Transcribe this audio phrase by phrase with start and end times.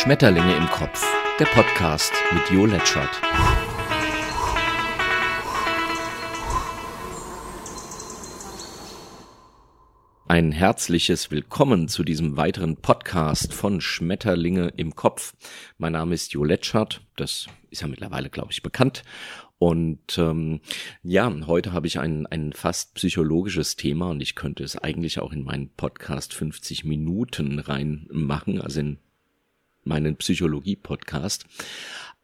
[0.00, 1.04] Schmetterlinge im Kopf,
[1.40, 3.20] der Podcast mit Jo Letschert.
[10.28, 15.34] Ein herzliches Willkommen zu diesem weiteren Podcast von Schmetterlinge im Kopf.
[15.78, 19.02] Mein Name ist Jo Letschert, das ist ja mittlerweile, glaube ich, bekannt.
[19.58, 20.60] Und ähm,
[21.02, 25.32] ja, heute habe ich ein, ein fast psychologisches Thema und ich könnte es eigentlich auch
[25.32, 28.98] in meinen Podcast 50 Minuten reinmachen, also in
[29.88, 31.46] meinen Psychologie-Podcast.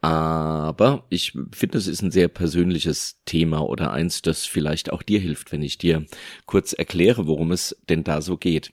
[0.01, 5.19] Aber ich finde, es ist ein sehr persönliches Thema oder eins, das vielleicht auch dir
[5.19, 6.05] hilft, wenn ich dir
[6.45, 8.71] kurz erkläre, worum es denn da so geht.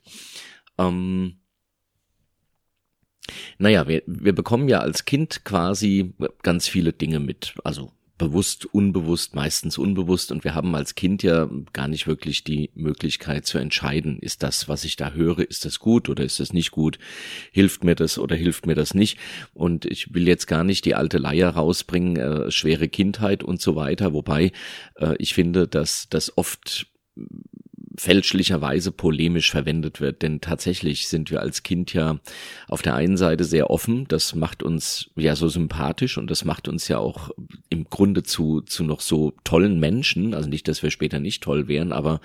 [0.77, 1.39] Ähm,
[3.59, 7.55] naja, wir, wir bekommen ja als Kind quasi ganz viele Dinge mit.
[7.65, 10.31] Also bewusst, unbewusst, meistens unbewusst.
[10.31, 14.69] Und wir haben als Kind ja gar nicht wirklich die Möglichkeit zu entscheiden, ist das,
[14.69, 16.99] was ich da höre, ist das gut oder ist das nicht gut?
[17.51, 19.19] Hilft mir das oder hilft mir das nicht?
[19.55, 23.75] Und ich will jetzt gar nicht die alte Leier rausbringen, äh, schwere Kindheit und so
[23.75, 24.13] weiter.
[24.13, 24.53] Wobei
[24.97, 26.87] äh, ich finde, dass das oft
[27.97, 30.23] fälschlicherweise polemisch verwendet wird.
[30.23, 32.19] Denn tatsächlich sind wir als Kind ja
[32.69, 36.69] auf der einen Seite sehr offen, das macht uns ja so sympathisch und das macht
[36.69, 37.31] uns ja auch
[37.69, 40.35] im Grunde zu, zu noch so tollen Menschen.
[40.35, 42.21] Also nicht, dass wir später nicht toll wären, aber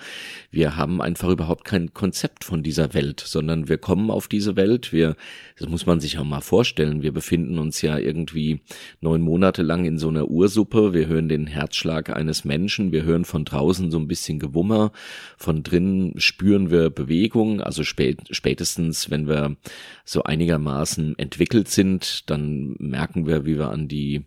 [0.50, 4.92] wir haben einfach überhaupt kein Konzept von dieser Welt, sondern wir kommen auf diese Welt.
[4.92, 5.16] Wir,
[5.58, 7.02] das muss man sich auch mal vorstellen.
[7.02, 8.60] Wir befinden uns ja irgendwie
[9.00, 10.94] neun Monate lang in so einer Ursuppe.
[10.94, 12.92] Wir hören den Herzschlag eines Menschen.
[12.92, 14.92] Wir hören von draußen so ein bisschen Gewummer
[15.36, 19.56] von von drinnen spüren wir Bewegung, also spät, spätestens, wenn wir
[20.04, 24.24] so einigermaßen entwickelt sind, dann merken wir, wie wir an die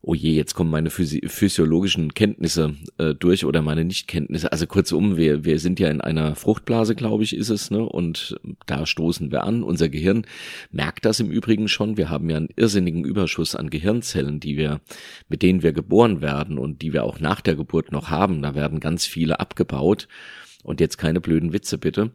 [0.00, 4.52] oh je, jetzt kommen meine Physi physiologischen Kenntnisse äh, durch oder meine Nichtkenntnisse.
[4.52, 7.82] Also kurzum, wir, wir sind ja in einer Fruchtblase, glaube ich, ist es, ne?
[7.82, 9.62] Und da stoßen wir an.
[9.62, 10.24] Unser Gehirn
[10.70, 11.96] merkt das im Übrigen schon.
[11.96, 14.80] Wir haben ja einen irrsinnigen Überschuss an Gehirnzellen, die wir,
[15.28, 18.40] mit denen wir geboren werden und die wir auch nach der Geburt noch haben.
[18.40, 20.06] Da werden ganz viele abgebaut.
[20.64, 22.10] Und jetzt keine blöden Witze bitte,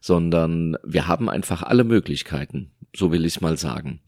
[0.00, 4.00] sondern wir haben einfach alle Möglichkeiten, so will ich mal sagen.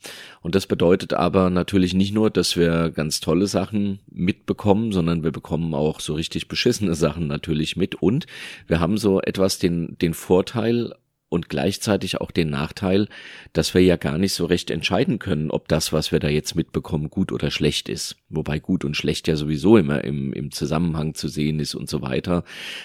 [0.43, 5.33] Und das bedeutet aber natürlich nicht nur, dass wir ganz tolle Sachen mitbekommen, sondern wir
[5.33, 7.97] bekommen auch so richtig beschissene Sachen natürlich mit.
[7.97, 8.27] Und
[8.69, 10.95] wir haben so etwas den, den Vorteil
[11.31, 13.09] und gleichzeitig auch den Nachteil,
[13.53, 16.57] dass wir ja gar nicht so recht entscheiden können, ob das, was wir da jetzt
[16.57, 18.17] mitbekommen, gut oder schlecht ist.
[18.29, 22.03] Wobei gut und schlecht ja sowieso immer im, im Zusammenhang zu sehen ist und so
[22.03, 22.43] weiter.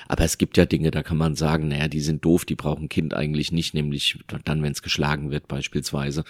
[0.08, 2.88] Aber es gibt ja Dinge, da kann man sagen, naja, die sind doof, die brauchen
[2.88, 6.24] Kind eigentlich nicht, nämlich dann, wenn es geschlagen wird beispielsweise.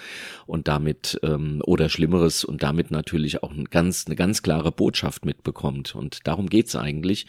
[0.47, 5.25] Und damit, ähm, oder Schlimmeres und damit natürlich auch ein ganz, eine ganz klare Botschaft
[5.25, 5.95] mitbekommt.
[5.95, 7.27] Und darum geht's eigentlich,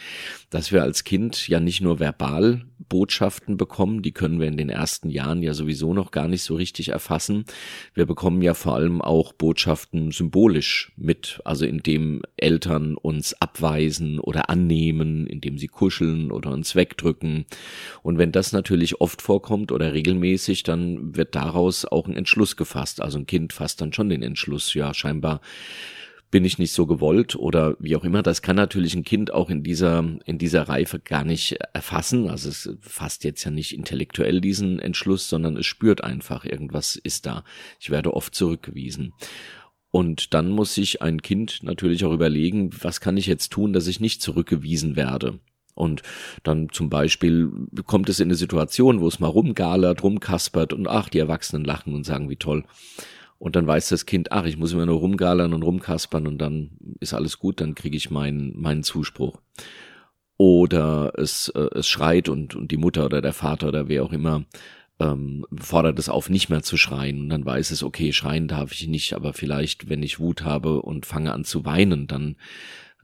[0.50, 4.70] dass wir als Kind ja nicht nur verbal Botschaften bekommen, die können wir in den
[4.76, 7.44] ersten Jahren ja sowieso noch gar nicht so richtig erfassen.
[7.94, 14.50] Wir bekommen ja vor allem auch Botschaften symbolisch mit, also indem Eltern uns abweisen oder
[14.50, 17.46] annehmen, indem sie kuscheln oder uns wegdrücken.
[18.02, 23.00] Und wenn das natürlich oft vorkommt oder regelmäßig, dann wird daraus auch ein Entschluss gefasst.
[23.00, 25.40] Also ein Kind fasst dann schon den Entschluss, ja, scheinbar
[26.30, 28.22] bin ich nicht so gewollt oder wie auch immer.
[28.22, 32.28] Das kann natürlich ein Kind auch in dieser, in dieser Reife gar nicht erfassen.
[32.28, 37.26] Also es fasst jetzt ja nicht intellektuell diesen Entschluss, sondern es spürt einfach, irgendwas ist
[37.26, 37.44] da.
[37.80, 39.12] Ich werde oft zurückgewiesen.
[39.90, 43.86] Und dann muss sich ein Kind natürlich auch überlegen, was kann ich jetzt tun, dass
[43.86, 45.38] ich nicht zurückgewiesen werde.
[45.74, 46.02] Und
[46.42, 47.50] dann zum Beispiel
[47.84, 51.94] kommt es in eine Situation, wo es mal rumgalert, rumkaspert und ach, die Erwachsenen lachen
[51.94, 52.64] und sagen, wie toll.
[53.38, 56.70] Und dann weiß das Kind, ach, ich muss immer nur rumgalern und rumkaspern und dann
[57.00, 59.40] ist alles gut, dann kriege ich meinen, meinen Zuspruch.
[60.38, 64.12] Oder es, äh, es schreit und, und die Mutter oder der Vater oder wer auch
[64.12, 64.44] immer
[64.98, 67.20] ähm, fordert es auf, nicht mehr zu schreien.
[67.20, 70.82] Und dann weiß es, okay, schreien darf ich nicht, aber vielleicht, wenn ich Wut habe
[70.82, 72.36] und fange an zu weinen, dann,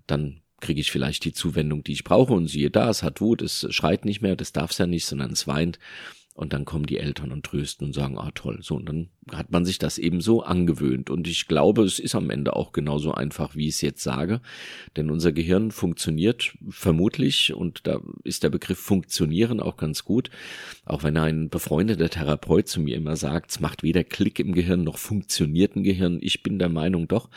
[0.06, 2.32] dann kriege ich vielleicht die Zuwendung, die ich brauche.
[2.32, 5.04] Und siehe da, es hat Wut, es schreit nicht mehr, das darf es ja nicht,
[5.04, 5.78] sondern es weint.
[6.34, 9.52] Und dann kommen die Eltern und trösten und sagen, ah toll, so, und dann hat
[9.52, 11.10] man sich das eben so angewöhnt.
[11.10, 14.40] Und ich glaube, es ist am Ende auch genauso einfach, wie ich es jetzt sage.
[14.96, 20.30] Denn unser Gehirn funktioniert vermutlich, und da ist der Begriff funktionieren auch ganz gut,
[20.86, 24.84] auch wenn ein befreundeter Therapeut zu mir immer sagt, es macht weder Klick im Gehirn
[24.84, 26.18] noch funktioniert ein Gehirn.
[26.22, 27.28] Ich bin der Meinung doch,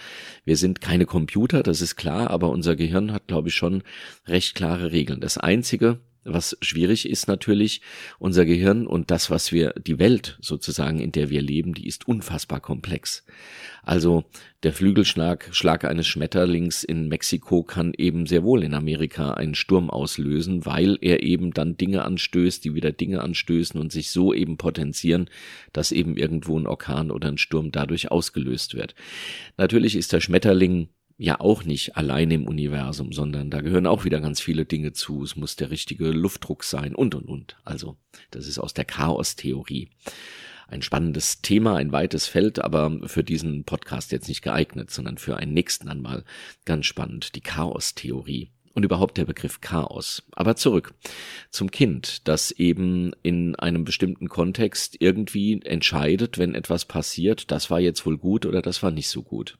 [0.45, 3.83] wir sind keine Computer, das ist klar, aber unser Gehirn hat, glaube ich, schon
[4.25, 5.19] recht klare Regeln.
[5.19, 7.81] Das Einzige, was schwierig ist natürlich,
[8.19, 12.07] unser Gehirn und das, was wir, die Welt sozusagen, in der wir leben, die ist
[12.07, 13.23] unfassbar komplex.
[13.83, 14.25] Also
[14.63, 19.91] der Flügelschlag Schlag eines Schmetterlings in Mexiko kann eben sehr wohl in Amerika einen Sturm
[19.91, 24.57] auslösen, weil er eben dann Dinge anstößt, die wieder Dinge anstößen und sich so eben
[24.57, 25.29] potenzieren,
[25.71, 28.95] dass eben irgendwo ein Orkan oder ein Sturm dadurch ausgelöst wird.
[29.57, 34.19] Natürlich ist der Schmetterling ja auch nicht allein im Universum, sondern da gehören auch wieder
[34.19, 35.23] ganz viele Dinge zu.
[35.23, 37.57] Es muss der richtige Luftdruck sein und und und.
[37.63, 37.97] Also,
[38.31, 39.89] das ist aus der Chaos-Theorie.
[40.67, 45.37] Ein spannendes Thema, ein weites Feld, aber für diesen Podcast jetzt nicht geeignet, sondern für
[45.37, 46.23] einen nächsten einmal
[46.65, 47.35] ganz spannend.
[47.35, 50.23] Die Chaos-Theorie und überhaupt der Begriff Chaos.
[50.33, 50.93] Aber zurück
[51.49, 57.79] zum Kind, das eben in einem bestimmten Kontext irgendwie entscheidet, wenn etwas passiert, das war
[57.79, 59.57] jetzt wohl gut oder das war nicht so gut.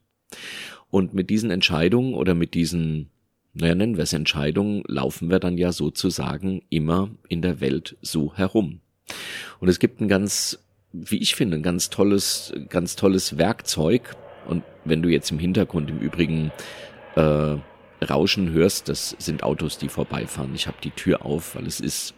[0.90, 3.10] Und mit diesen Entscheidungen oder mit diesen,
[3.54, 8.34] naja, nennen wir es Entscheidungen, laufen wir dann ja sozusagen immer in der Welt so
[8.36, 8.82] herum.
[9.60, 10.60] Und es gibt ein ganz,
[10.94, 14.16] wie ich finde, ein ganz tolles, ganz tolles Werkzeug.
[14.48, 16.52] Und wenn du jetzt im Hintergrund im Übrigen
[17.16, 17.58] äh,
[18.04, 20.54] Rauschen hörst, das sind Autos, die vorbeifahren.
[20.56, 22.14] Ich habe die Tür auf, weil es ist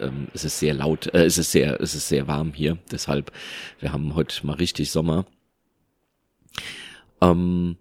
[0.00, 2.78] ähm, es ist sehr laut, äh, es ist sehr, es ist sehr warm hier.
[2.90, 3.32] Deshalb,
[3.78, 5.26] wir haben heute mal richtig Sommer.
[7.20, 7.76] Ähm,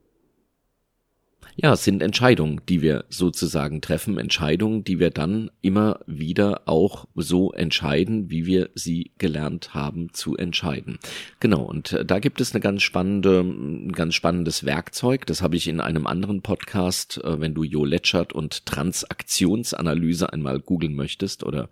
[1.61, 7.05] ja, es sind Entscheidungen, die wir sozusagen treffen, Entscheidungen, die wir dann immer wieder auch
[7.15, 10.99] so entscheiden, wie wir sie gelernt haben zu entscheiden.
[11.41, 15.57] Genau, und äh, da gibt es eine ganz spannende, ein ganz spannendes Werkzeug, das habe
[15.57, 21.43] ich in einem anderen Podcast, äh, wenn du Jo Letschert und Transaktionsanalyse einmal googeln möchtest
[21.43, 21.67] oder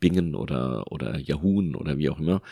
[0.00, 2.42] Bingen oder, oder Yahoo oder wie auch immer,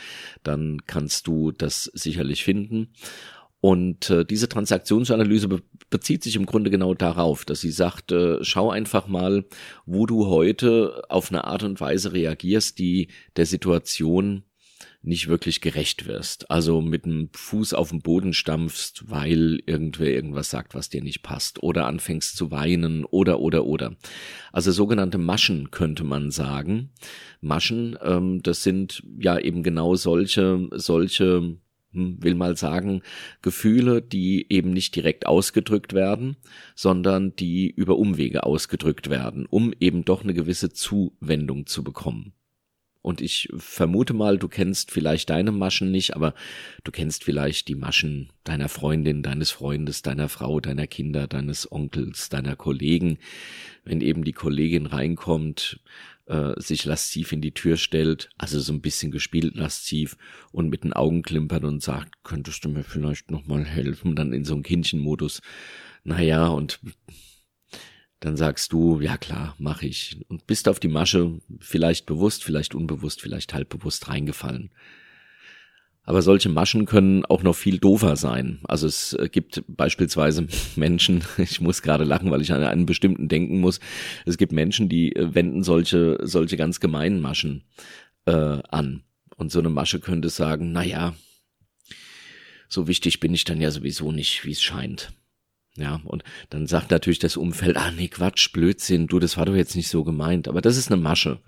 [0.43, 2.89] dann kannst du das sicherlich finden.
[3.67, 5.61] Und äh, diese Transaktionsanalyse be
[5.91, 9.45] bezieht sich im Grunde genau darauf, dass sie sagt, äh, schau einfach mal,
[9.87, 14.45] wo du heute auf eine Art und Weise reagierst, die der Situation
[15.03, 16.49] nicht wirklich gerecht wirst.
[16.49, 21.25] Also mit dem Fuß auf den Boden stampfst, weil irgendwer irgendwas sagt, was dir nicht
[21.25, 21.61] passt.
[21.61, 23.97] Oder anfängst zu weinen oder oder oder.
[24.53, 26.91] Also sogenannte Maschen könnte man sagen.
[27.41, 31.59] Maschen, ähm, das sind ja eben genau solche, solche
[31.97, 33.03] will mal sagen,
[33.43, 36.37] Gefühle, die eben nicht direkt ausgedrückt werden,
[36.75, 42.33] sondern die über Umwege ausgedrückt werden, um eben doch eine gewisse Zuwendung zu bekommen.
[43.07, 46.35] Und ich vermute mal, du kennst vielleicht deine Maschen nicht, aber
[46.83, 52.31] du kennst vielleicht die Maschen deiner Freundin, deines Freundes, deiner Frau, deiner Kinder, deines Onkels,
[52.31, 53.19] deiner Kollegen.
[53.85, 55.79] Wenn eben die Kollegin reinkommt,
[56.27, 60.17] äh, sich lasziv in die Tür stellt, also so ein bisschen gespielt lasziv
[60.51, 64.45] und mit den Augen klimpert und sagt, könntest du mir vielleicht nochmal helfen, dann in
[64.45, 65.43] so einem Kindchenmodus.
[66.03, 66.81] Naja, und
[68.21, 70.25] dann sagst du, ja klar, mach ich.
[70.29, 74.71] Und bist auf die Masche, vielleicht bewusst, vielleicht unbewusst, vielleicht halbbewusst reingefallen.
[76.07, 78.61] Aber solche Maschen können auch noch viel doofer sein.
[78.63, 80.47] Also es äh, gibt beispielsweise
[80.77, 83.81] Menschen, ich muss gerade lachen, weil ich an einen bestimmten denken muss.
[84.25, 87.65] Es gibt Menschen, die äh, wenden solche, solche ganz gemeinen Maschen
[88.25, 88.33] äh,
[88.71, 89.03] an.
[89.37, 91.15] Und so eine Masche könnte sagen, na ja,
[92.69, 95.13] so wichtig bin ich dann ja sowieso nicht, wie es scheint.
[95.77, 99.55] Ja, und dann sagt natürlich das Umfeld, ah nee, Quatsch, Blödsinn, du, das war doch
[99.55, 100.49] jetzt nicht so gemeint.
[100.49, 101.41] Aber das ist eine Masche.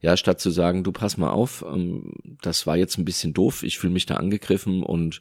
[0.00, 3.62] Ja, statt zu sagen, du pass mal auf, ähm, das war jetzt ein bisschen doof,
[3.62, 5.20] ich fühle mich da angegriffen und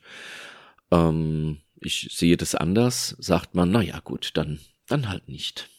[0.92, 5.70] ähm, ich sehe das anders, sagt man, na ja, gut, dann, dann halt nicht.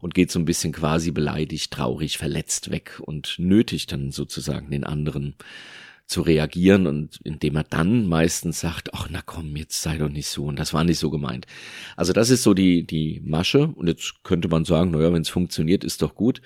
[0.00, 4.84] Und geht so ein bisschen quasi beleidigt, traurig, verletzt weg und nötigt dann sozusagen den
[4.84, 5.36] anderen
[6.06, 10.28] zu reagieren und indem er dann meistens sagt, ach na komm, jetzt sei doch nicht
[10.28, 11.46] so und das war nicht so gemeint.
[11.96, 15.30] Also das ist so die, die Masche und jetzt könnte man sagen, naja, wenn es
[15.30, 16.42] funktioniert, ist doch gut.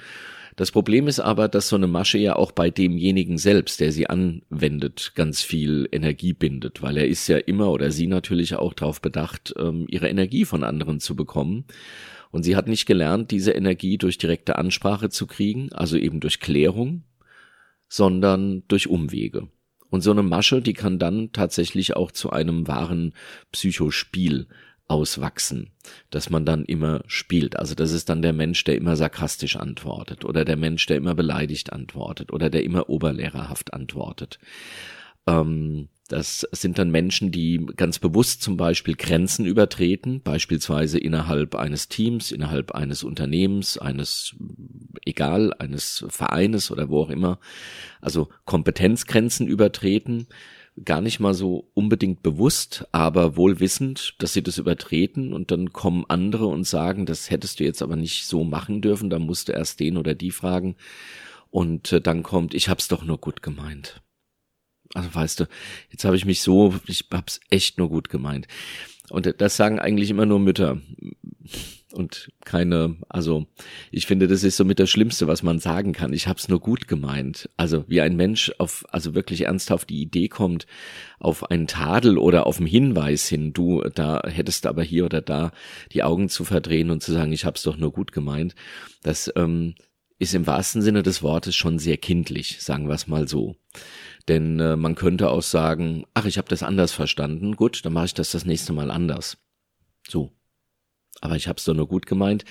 [0.59, 4.11] Das Problem ist aber, dass so eine Masche ja auch bei demjenigen selbst, der sie
[4.11, 9.01] anwendet, ganz viel Energie bindet, weil er ist ja immer oder sie natürlich auch darauf
[9.01, 11.65] bedacht, ähm, ihre Energie von anderen zu bekommen.
[12.33, 16.41] Und sie hat nicht gelernt, diese Energie durch direkte Ansprache zu kriegen, also eben durch
[16.41, 17.05] Klärung,
[17.89, 19.49] sondern durch Umwege.
[19.91, 23.15] Und so eine Masche, die kann dann tatsächlich auch zu einem wahren
[23.53, 24.49] Psychospiel
[24.87, 25.71] auswachsen,
[26.11, 27.59] dass man dann immer spielt.
[27.59, 31.15] Also das ist dann der Mensch, der immer sarkastisch antwortet oder der Mensch, der immer
[31.15, 34.39] beleidigt antwortet oder der immer oberlehrerhaft antwortet.
[35.27, 41.89] Ähm, das sind dann Menschen, die ganz bewusst zum Beispiel Grenzen übertreten, beispielsweise innerhalb eines
[41.89, 44.35] Teams, innerhalb eines Unternehmens, eines,
[45.05, 47.39] egal, eines Vereines oder wo auch immer.
[48.01, 50.27] Also Kompetenzgrenzen übertreten,
[50.85, 55.73] gar nicht mal so unbedingt bewusst, aber wohl wissend, dass sie das übertreten und dann
[55.73, 59.49] kommen andere und sagen, das hättest du jetzt aber nicht so machen dürfen, da musst
[59.49, 60.77] du erst den oder die fragen
[61.51, 64.01] und äh, dann kommt, ich hab's doch nur gut gemeint.
[64.99, 65.45] Also weißt du,
[65.91, 68.49] jetzt habe ich mich so, ich hab's echt nur gut gemeint.
[69.11, 70.79] Und das sagen eigentlich immer nur Mütter
[71.93, 73.47] und keine, also
[73.91, 76.13] ich finde, das ist so mit das Schlimmste, was man sagen kann.
[76.13, 77.49] Ich habe es nur gut gemeint.
[77.57, 80.67] Also wie ein Mensch auf, also wirklich ernsthaft die Idee kommt,
[81.19, 85.53] auf einen Tadel oder auf einen Hinweis hin, du, da hättest aber hier oder da
[85.93, 88.55] die Augen zu verdrehen und zu sagen, ich habe es doch nur gut gemeint.
[89.03, 89.75] Das ähm,
[90.19, 93.57] ist im wahrsten Sinne des Wortes schon sehr kindlich, sagen wir es mal so.
[94.27, 98.07] Denn äh, man könnte auch sagen, ach, ich habe das anders verstanden, gut, dann mache
[98.07, 99.39] ich das das nächste Mal anders.
[100.07, 100.33] So,
[101.21, 102.45] aber ich habe es doch nur gut gemeint.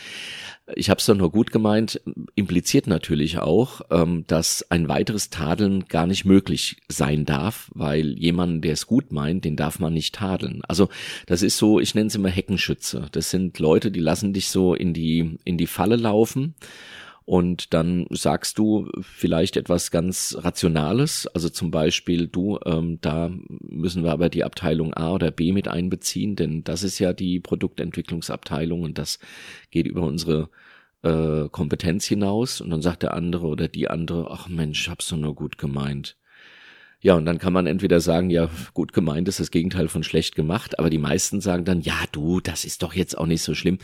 [0.75, 2.01] Ich habe es doch nur gut gemeint,
[2.35, 8.65] impliziert natürlich auch, ähm, dass ein weiteres Tadeln gar nicht möglich sein darf, weil jemand,
[8.65, 10.61] der es gut meint, den darf man nicht tadeln.
[10.67, 10.89] Also
[11.25, 13.07] das ist so, ich nenne es immer Heckenschütze.
[13.11, 16.55] Das sind Leute, die lassen dich so in die in die Falle laufen
[17.27, 24.05] und dann sagst du vielleicht etwas ganz Rationales, also zum Beispiel du, ähm, da müssen
[24.05, 28.81] wir aber die Abteilung A oder B mit einbeziehen, denn das ist ja die Produktentwicklungsabteilung
[28.81, 29.19] und das
[29.71, 30.49] geht über unsere
[31.03, 32.61] äh, Kompetenz hinaus.
[32.61, 36.15] Und dann sagt der andere oder die andere, ach Mensch, hab's doch nur gut gemeint.
[37.01, 40.33] Ja, und dann kann man entweder sagen, ja, gut gemeint ist das Gegenteil von schlecht
[40.33, 43.53] gemacht, aber die meisten sagen dann, ja, du, das ist doch jetzt auch nicht so
[43.53, 43.79] schlimm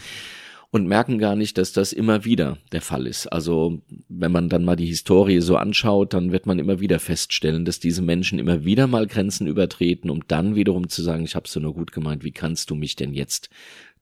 [0.74, 3.28] und merken gar nicht, dass das immer wieder der Fall ist.
[3.28, 7.64] Also wenn man dann mal die Historie so anschaut, dann wird man immer wieder feststellen,
[7.64, 11.48] dass diese Menschen immer wieder mal Grenzen übertreten, um dann wiederum zu sagen, ich habe
[11.48, 13.52] so nur gut gemeint, wie kannst du mich denn jetzt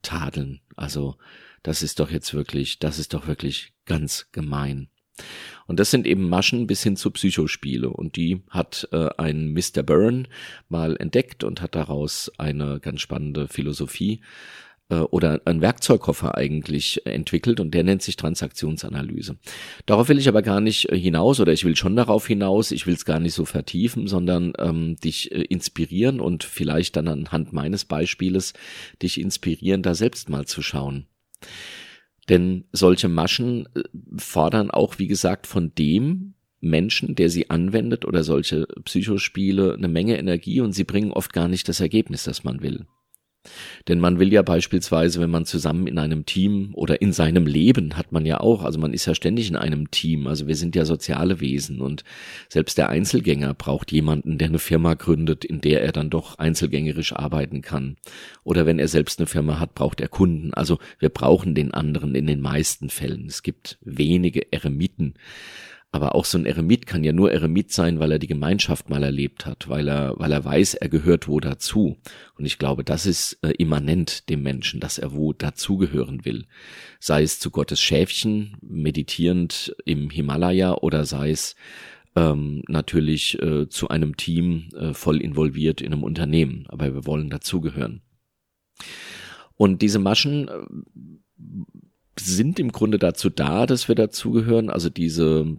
[0.02, 0.62] tadeln?
[0.78, 1.18] Also
[1.62, 4.88] das ist doch jetzt wirklich, das ist doch wirklich ganz gemein.
[5.68, 7.90] Und das sind eben Maschen bis hin zu Psychospiele.
[7.90, 9.84] Und die hat äh, ein Mr.
[9.84, 10.24] Byrne
[10.70, 14.22] mal entdeckt und hat daraus eine ganz spannende Philosophie
[14.92, 19.38] äh, oder ein Werkzeugkoffer eigentlich entwickelt und der nennt sich Transaktionsanalyse.
[19.86, 22.86] Darauf will ich aber gar nicht äh, hinaus oder ich will schon darauf hinaus, ich
[22.86, 27.54] will es gar nicht so vertiefen, sondern ähm, dich äh, inspirieren und vielleicht dann anhand
[27.54, 28.54] meines Beispieles
[29.02, 31.08] dich inspirieren, da selbst mal zu schauen.
[32.30, 33.84] Denn solche Maschen äh,
[34.18, 40.20] fordern auch, wie gesagt, von dem Menschen, der sie anwendet oder solche Psychospiele eine Menge
[40.20, 42.86] Energie und sie bringen oft gar nicht das Ergebnis, das man will.
[43.88, 47.98] Denn man will ja beispielsweise, wenn man zusammen in einem Team oder in seinem Leben
[47.98, 50.76] hat man ja auch, also man ist ja ständig in einem Team, also wir sind
[50.76, 52.04] ja soziale Wesen und
[52.50, 57.14] selbst der Einzelgänger braucht jemanden, der eine Firma gründet, in der er dann doch einzelgängerisch
[57.14, 57.98] arbeiten kann.
[58.44, 60.54] Oder wenn er selbst eine Firma hat, braucht er Kunden.
[60.54, 63.26] Also wir brauchen den anderen in den meisten Fällen.
[63.26, 65.16] Es gibt wenige Eremiten,
[65.94, 69.04] aber auch so ein Eremit kann ja nur Eremit sein, weil er die Gemeinschaft mal
[69.04, 71.98] erlebt hat, weil er, weil er weiß, er gehört wo dazu.
[72.38, 76.46] Und ich glaube, das ist äh, immanent dem Menschen, dass er wo dazugehören will.
[77.00, 81.58] Sei es zu Gottes Schäfchen, meditierend im Himalaya oder sei es
[82.16, 86.66] ähm, natürlich äh, zu einem Team äh, voll involviert in einem Unternehmen.
[86.70, 88.02] Aber wir wollen dazugehören.
[89.58, 90.52] Und diese Maschen äh,
[92.18, 94.70] sind im Grunde dazu da, dass wir dazugehören.
[94.70, 95.58] Also diese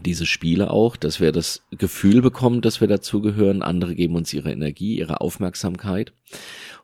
[0.00, 3.62] diese Spiele auch, dass wir das Gefühl bekommen, dass wir dazugehören.
[3.62, 6.12] Andere geben uns ihre Energie, ihre Aufmerksamkeit.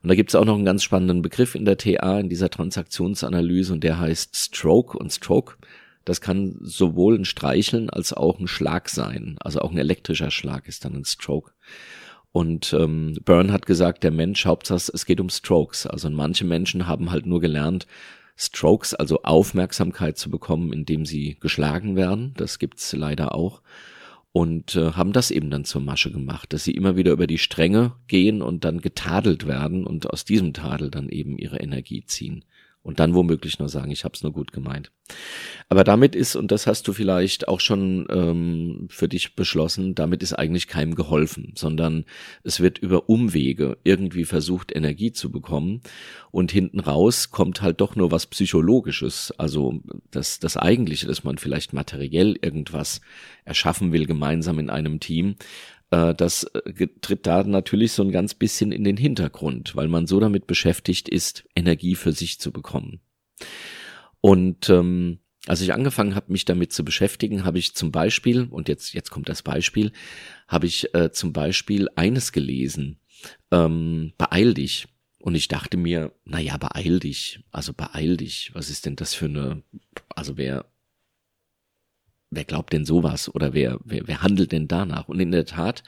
[0.02, 2.50] Und da gibt es auch noch einen ganz spannenden Begriff in der TA, in dieser
[2.50, 4.98] Transaktionsanalyse, und der heißt Stroke.
[4.98, 5.56] Und Stroke,
[6.04, 9.36] das kann sowohl ein Streicheln als auch ein Schlag sein.
[9.40, 11.52] Also auch ein elektrischer Schlag ist dann ein Stroke.
[12.32, 15.86] Und ähm, Byrne hat gesagt, der Mensch, Hauptsache es geht um Strokes.
[15.86, 17.86] Also manche Menschen haben halt nur gelernt,
[18.36, 22.34] Strokes, also Aufmerksamkeit zu bekommen, indem sie geschlagen werden.
[22.36, 23.62] Das gibt's leider auch.
[24.32, 27.38] Und äh, haben das eben dann zur Masche gemacht, dass sie immer wieder über die
[27.38, 32.44] Stränge gehen und dann getadelt werden und aus diesem Tadel dann eben ihre Energie ziehen
[32.84, 34.92] und dann womöglich nur sagen, ich habe es nur gut gemeint.
[35.70, 40.22] Aber damit ist, und das hast du vielleicht auch schon ähm, für dich beschlossen, damit
[40.22, 42.04] ist eigentlich keinem geholfen, sondern
[42.42, 45.80] es wird über Umwege irgendwie versucht, Energie zu bekommen
[46.30, 51.38] und hinten raus kommt halt doch nur was Psychologisches, also das, das Eigentliche, dass man
[51.38, 53.00] vielleicht materiell irgendwas
[53.46, 55.36] erschaffen will, gemeinsam in einem Team,
[55.90, 60.20] das äh, tritt da natürlich so ein ganz bisschen in den Hintergrund, weil man so
[60.20, 63.00] damit beschäftigt ist, Energie für sich zu bekommen.
[64.20, 68.68] Und ähm, als ich angefangen habe, mich damit zu beschäftigen, habe ich zum Beispiel, und
[68.68, 69.92] jetzt, jetzt kommt das Beispiel,
[70.48, 72.98] habe ich äh, zum Beispiel eines gelesen,
[73.50, 74.88] ähm, beeil dich.
[75.18, 78.50] Und ich dachte mir, na ja, beeil dich, also beeil dich.
[78.54, 79.62] Was ist denn das für eine,
[80.14, 80.66] also wer
[82.34, 85.08] wer glaubt denn sowas oder wer, wer, wer handelt denn danach?
[85.08, 85.82] Und in der Tat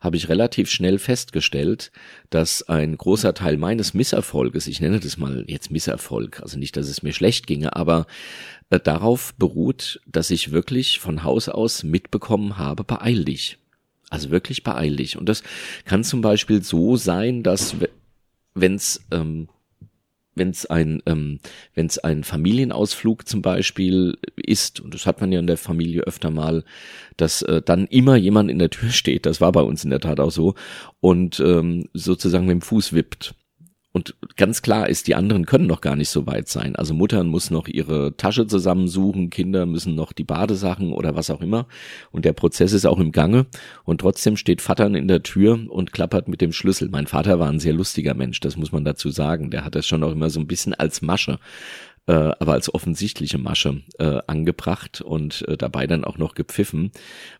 [0.00, 1.92] habe ich relativ schnell festgestellt,
[2.30, 6.88] dass ein großer Teil meines Misserfolges, ich nenne das mal jetzt Misserfolg, also nicht, dass
[6.88, 8.06] es mir schlecht ginge, aber
[8.70, 13.58] äh, darauf beruht, dass ich wirklich von Haus aus mitbekommen habe, beeil dich.
[14.10, 15.16] Also wirklich beeil dich.
[15.16, 15.42] Und das
[15.84, 17.76] kann zum Beispiel so sein, dass
[18.54, 19.48] wenn es ähm,
[20.34, 21.40] wenn es ein ähm,
[21.74, 26.02] wenn es ein Familienausflug zum Beispiel ist und das hat man ja in der Familie
[26.02, 26.64] öfter mal,
[27.16, 29.26] dass äh, dann immer jemand in der Tür steht.
[29.26, 30.54] Das war bei uns in der Tat auch so
[31.00, 33.34] und ähm, sozusagen mit dem Fuß wippt.
[33.92, 36.76] Und ganz klar ist, die anderen können noch gar nicht so weit sein.
[36.76, 41.42] Also Mutter muss noch ihre Tasche zusammensuchen, Kinder müssen noch die Badesachen oder was auch
[41.42, 41.66] immer.
[42.10, 43.46] Und der Prozess ist auch im Gange.
[43.84, 46.88] Und trotzdem steht Vater in der Tür und klappert mit dem Schlüssel.
[46.90, 49.50] Mein Vater war ein sehr lustiger Mensch, das muss man dazu sagen.
[49.50, 51.38] Der hat das schon auch immer so ein bisschen als Masche
[52.06, 56.90] äh, aber als offensichtliche Masche äh, angebracht und äh, dabei dann auch noch gepfiffen,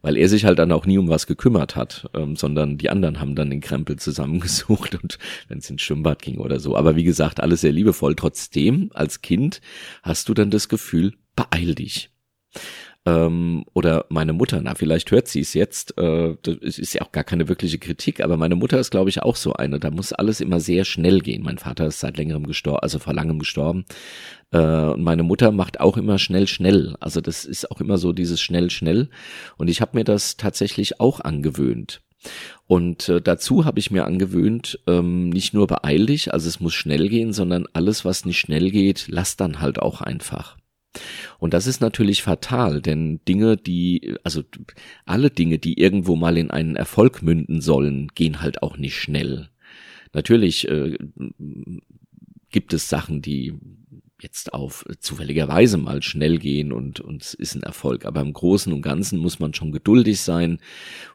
[0.03, 3.21] weil er sich halt dann auch nie um was gekümmert hat, ähm, sondern die anderen
[3.21, 6.77] haben dann den Krempel zusammengesucht und wenn es ins Schwimmbad ging oder so.
[6.77, 8.15] Aber wie gesagt, alles sehr liebevoll.
[8.15, 9.61] Trotzdem, als Kind
[10.03, 12.11] hast du dann das Gefühl, beeil dich
[13.05, 17.11] ähm, oder meine Mutter, na vielleicht hört sie es jetzt, äh, das ist ja auch
[17.11, 20.13] gar keine wirkliche Kritik, aber meine Mutter ist glaube ich auch so eine, da muss
[20.13, 21.43] alles immer sehr schnell gehen.
[21.43, 23.87] Mein Vater ist seit längerem gestorben, also vor langem gestorben
[24.53, 28.13] äh, und meine Mutter macht auch immer schnell, schnell, also das ist auch immer so
[28.13, 29.09] dieses schnell, schnell
[29.57, 32.03] und ich habe mir das tatsächlich auch angewöhnt.
[32.69, 36.73] Und äh, dazu habe ich mir angewöhnt, ähm, nicht nur beeil dich, also es muss
[36.73, 40.57] schnell gehen, sondern alles, was nicht schnell geht, lass dann halt auch einfach.
[41.39, 44.43] Und das ist natürlich fatal, denn Dinge, die, also
[45.07, 49.49] alle Dinge, die irgendwo mal in einen Erfolg münden sollen, gehen halt auch nicht schnell.
[50.13, 50.99] Natürlich äh,
[52.51, 53.55] gibt es Sachen, die
[54.23, 58.05] jetzt auf zufälligerweise mal schnell gehen und, und es ist ein Erfolg.
[58.05, 60.59] Aber im Großen und Ganzen muss man schon geduldig sein.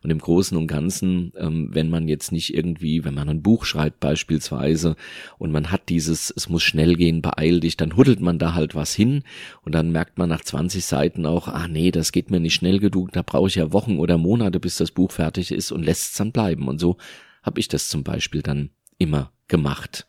[0.03, 3.65] Und im Großen und Ganzen, ähm, wenn man jetzt nicht irgendwie, wenn man ein Buch
[3.65, 4.95] schreibt beispielsweise
[5.37, 8.75] und man hat dieses, es muss schnell gehen, beeil dich, dann huddelt man da halt
[8.75, 9.23] was hin
[9.63, 12.79] und dann merkt man nach 20 Seiten auch, ah nee, das geht mir nicht schnell
[12.79, 16.11] genug, da brauche ich ja Wochen oder Monate, bis das Buch fertig ist und lässt
[16.11, 16.67] es dann bleiben.
[16.67, 16.97] Und so
[17.43, 20.07] habe ich das zum Beispiel dann immer gemacht.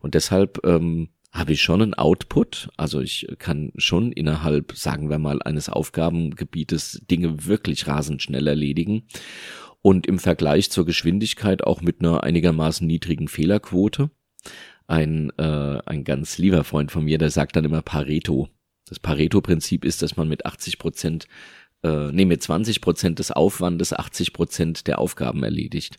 [0.00, 2.68] Und deshalb ähm, habe ich schon einen Output.
[2.76, 9.04] Also ich kann schon innerhalb, sagen wir mal, eines Aufgabengebietes Dinge wirklich rasend schnell erledigen.
[9.80, 14.10] Und im Vergleich zur Geschwindigkeit auch mit einer einigermaßen niedrigen Fehlerquote.
[14.86, 18.48] Ein, äh, ein ganz lieber Freund von mir, der sagt dann immer Pareto.
[18.88, 21.26] Das Pareto-Prinzip ist, dass man mit 80 Prozent,
[21.82, 25.98] äh, nee, mit 20 Prozent des Aufwandes 80 Prozent der Aufgaben erledigt.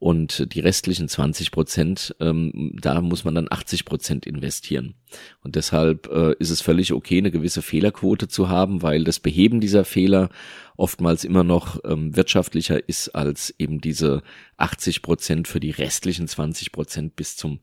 [0.00, 4.94] Und die restlichen 20 Prozent, ähm, da muss man dann 80 Prozent investieren.
[5.42, 9.60] Und deshalb äh, ist es völlig okay, eine gewisse Fehlerquote zu haben, weil das Beheben
[9.60, 10.30] dieser Fehler
[10.78, 14.22] oftmals immer noch ähm, wirtschaftlicher ist als eben diese
[14.56, 17.60] 80 Prozent für die restlichen 20 Prozent bis zum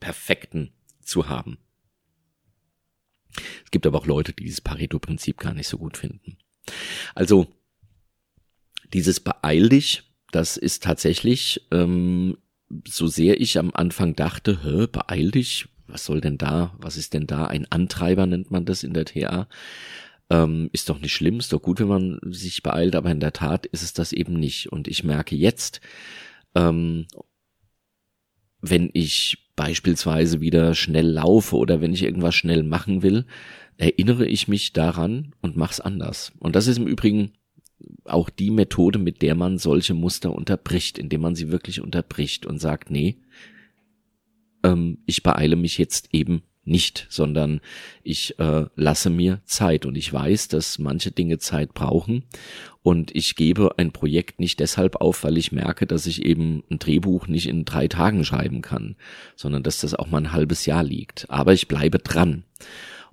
[0.00, 0.72] perfekten
[1.02, 1.58] zu haben.
[3.66, 6.38] Es gibt aber auch Leute, die dieses Pareto-Prinzip gar nicht so gut finden.
[7.14, 7.48] Also
[8.94, 12.38] dieses Beeil dich das ist tatsächlich, ähm,
[12.88, 17.14] so sehr ich am Anfang dachte, hä, beeil dich, was soll denn da, was ist
[17.14, 19.46] denn da, ein Antreiber nennt man das in der TA,
[20.30, 23.34] ähm, ist doch nicht schlimm, ist doch gut, wenn man sich beeilt, aber in der
[23.34, 24.72] Tat ist es das eben nicht.
[24.72, 25.82] Und ich merke jetzt,
[26.54, 27.06] ähm,
[28.62, 33.26] wenn ich beispielsweise wieder schnell laufe oder wenn ich irgendwas schnell machen will,
[33.76, 36.32] erinnere ich mich daran und mach's anders.
[36.38, 37.32] Und das ist im Übrigen
[38.04, 42.60] auch die Methode, mit der man solche Muster unterbricht, indem man sie wirklich unterbricht und
[42.60, 43.16] sagt, nee,
[44.62, 47.60] ähm, ich beeile mich jetzt eben nicht, sondern
[48.04, 52.22] ich äh, lasse mir Zeit und ich weiß, dass manche Dinge Zeit brauchen
[52.82, 56.78] und ich gebe ein Projekt nicht deshalb auf, weil ich merke, dass ich eben ein
[56.78, 58.96] Drehbuch nicht in drei Tagen schreiben kann,
[59.34, 61.28] sondern dass das auch mal ein halbes Jahr liegt.
[61.30, 62.44] Aber ich bleibe dran.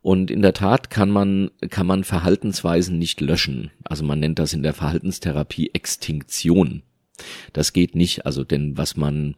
[0.01, 3.71] Und in der Tat kann man, kann man Verhaltensweisen nicht löschen.
[3.83, 6.83] Also man nennt das in der Verhaltenstherapie Extinktion.
[7.53, 9.35] Das geht nicht, also denn was man,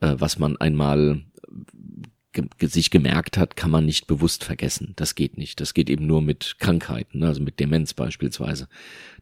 [0.00, 1.22] äh, was man einmal
[2.32, 4.94] ge sich gemerkt hat, kann man nicht bewusst vergessen.
[4.96, 5.60] Das geht nicht.
[5.60, 7.26] Das geht eben nur mit Krankheiten, ne?
[7.28, 8.68] also mit Demenz beispielsweise.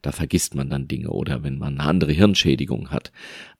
[0.02, 3.12] Da vergisst man dann Dinge oder wenn man eine andere Hirnschädigung hat.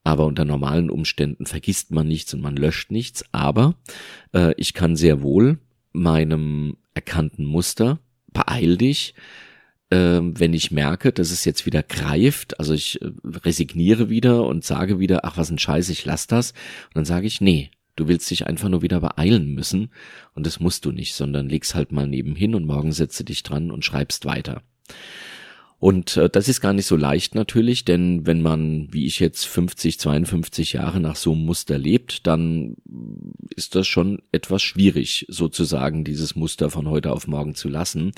[0.04, 3.24] Aber unter normalen Umständen vergisst man nichts und man löscht nichts.
[3.32, 3.74] Aber
[4.32, 5.58] äh, ich kann sehr wohl
[5.92, 8.00] meinem erkannten Muster,
[8.32, 9.14] beeil dich,
[9.90, 13.10] äh, wenn ich merke, dass es jetzt wieder greift, also ich äh,
[13.44, 16.52] resigniere wieder und sage wieder, ach was ein Scheiß, ich lass das,
[16.88, 19.90] und dann sage ich, nee, du willst dich einfach nur wieder beeilen müssen,
[20.34, 23.70] und das musst du nicht, sondern legst halt mal nebenhin und morgen setze dich dran
[23.70, 24.62] und schreibst weiter.
[25.80, 29.46] Und äh, das ist gar nicht so leicht natürlich, denn wenn man, wie ich jetzt
[29.46, 32.76] 50, 52 Jahre nach so einem Muster lebt, dann
[33.56, 38.12] ist das schon etwas schwierig, sozusagen dieses Muster von heute auf morgen zu lassen.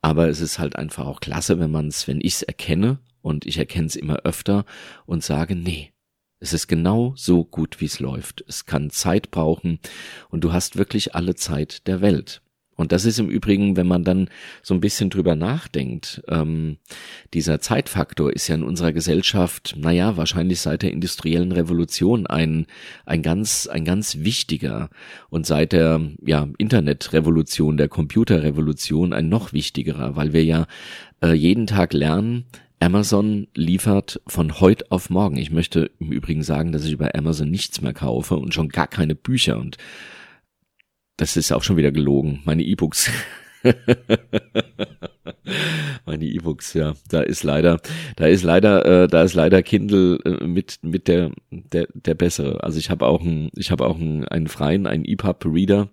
[0.00, 3.44] Aber es ist halt einfach auch klasse, wenn man es, wenn ich es erkenne und
[3.44, 4.64] ich erkenne es immer öfter
[5.04, 5.92] und sage, nee,
[6.38, 8.44] es ist genau so gut, wie es läuft.
[8.46, 9.80] Es kann Zeit brauchen
[10.28, 12.40] und du hast wirklich alle Zeit der Welt.
[12.80, 14.30] Und das ist im Übrigen, wenn man dann
[14.62, 16.78] so ein bisschen drüber nachdenkt, ähm,
[17.34, 22.66] dieser Zeitfaktor ist ja in unserer Gesellschaft, naja, wahrscheinlich seit der industriellen Revolution ein,
[23.04, 24.88] ein ganz, ein ganz wichtiger
[25.28, 30.66] und seit der, ja, Internetrevolution, der Computerrevolution ein noch wichtigerer, weil wir ja
[31.22, 32.46] äh, jeden Tag lernen,
[32.80, 35.36] Amazon liefert von heute auf morgen.
[35.36, 38.86] Ich möchte im Übrigen sagen, dass ich über Amazon nichts mehr kaufe und schon gar
[38.86, 39.76] keine Bücher und
[41.20, 42.40] das ist auch schon wieder gelogen.
[42.44, 43.10] Meine E-Books.
[46.06, 47.78] Meine E-Books, ja, da ist leider,
[48.16, 52.64] da ist leider, äh, da ist leider Kindle äh, mit mit der der der bessere.
[52.64, 55.90] Also ich habe auch ein, ich habe auch ein, einen freien, einen EPUB Reader.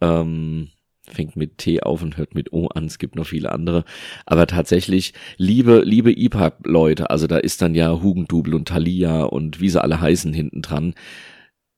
[0.00, 0.70] Ähm,
[1.08, 2.86] fängt mit T auf und hört mit O an.
[2.86, 3.84] Es gibt noch viele andere.
[4.24, 9.68] Aber tatsächlich, liebe, liebe EPUB-Leute, also da ist dann ja Hugendubel und Thalia und wie
[9.68, 10.94] sie alle heißen hinten dran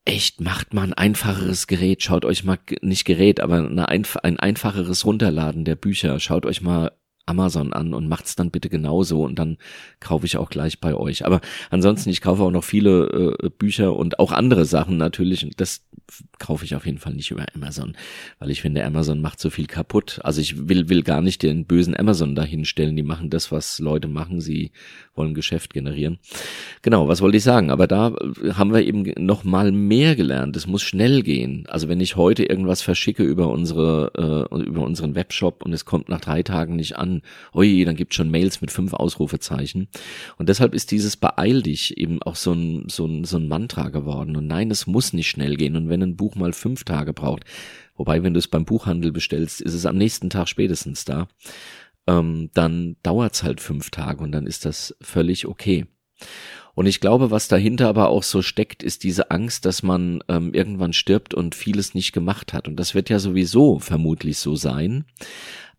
[0.08, 4.40] echt, macht mal ein einfacheres Gerät, schaut euch mal, nicht Gerät, aber eine, ein, ein
[4.40, 6.92] einfacheres Runterladen der Bücher, schaut euch mal
[7.26, 9.58] Amazon an und macht's dann bitte genauso und dann
[10.00, 11.26] kaufe ich auch gleich bei euch.
[11.26, 15.46] Aber ansonsten, ich kaufe auch noch viele äh, Bücher und auch andere Sachen natürlich.
[15.56, 15.86] Das
[16.38, 17.96] kaufe ich auf jeden Fall nicht über Amazon,
[18.38, 20.20] weil ich finde, Amazon macht so viel kaputt.
[20.22, 22.96] Also ich will, will gar nicht den bösen Amazon dahinstellen.
[22.96, 24.40] Die machen das, was Leute machen.
[24.40, 24.70] Sie
[25.14, 26.18] wollen Geschäft generieren.
[26.82, 27.70] Genau, was wollte ich sagen?
[27.70, 28.14] Aber da
[28.54, 30.56] haben wir eben noch mal mehr gelernt.
[30.56, 31.66] Es muss schnell gehen.
[31.68, 36.08] Also wenn ich heute irgendwas verschicke über unsere, äh, über unseren Webshop und es kommt
[36.08, 39.88] nach drei Tagen nicht an, oi, dann gibt schon Mails mit fünf Ausrufezeichen.
[40.36, 43.88] Und deshalb ist dieses Beeil dich eben auch so ein, so ein, so ein Mantra
[43.88, 44.36] geworden.
[44.36, 45.76] Und nein, es muss nicht schnell gehen.
[45.76, 47.44] Und wenn ein Buch mal fünf Tage braucht,
[47.96, 51.28] wobei, wenn du es beim Buchhandel bestellst, ist es am nächsten Tag spätestens da,
[52.06, 55.86] ähm, dann dauert's halt fünf Tage und dann ist das völlig okay.
[56.74, 60.54] Und ich glaube, was dahinter aber auch so steckt, ist diese Angst, dass man ähm,
[60.54, 62.68] irgendwann stirbt und vieles nicht gemacht hat.
[62.68, 65.04] Und das wird ja sowieso vermutlich so sein.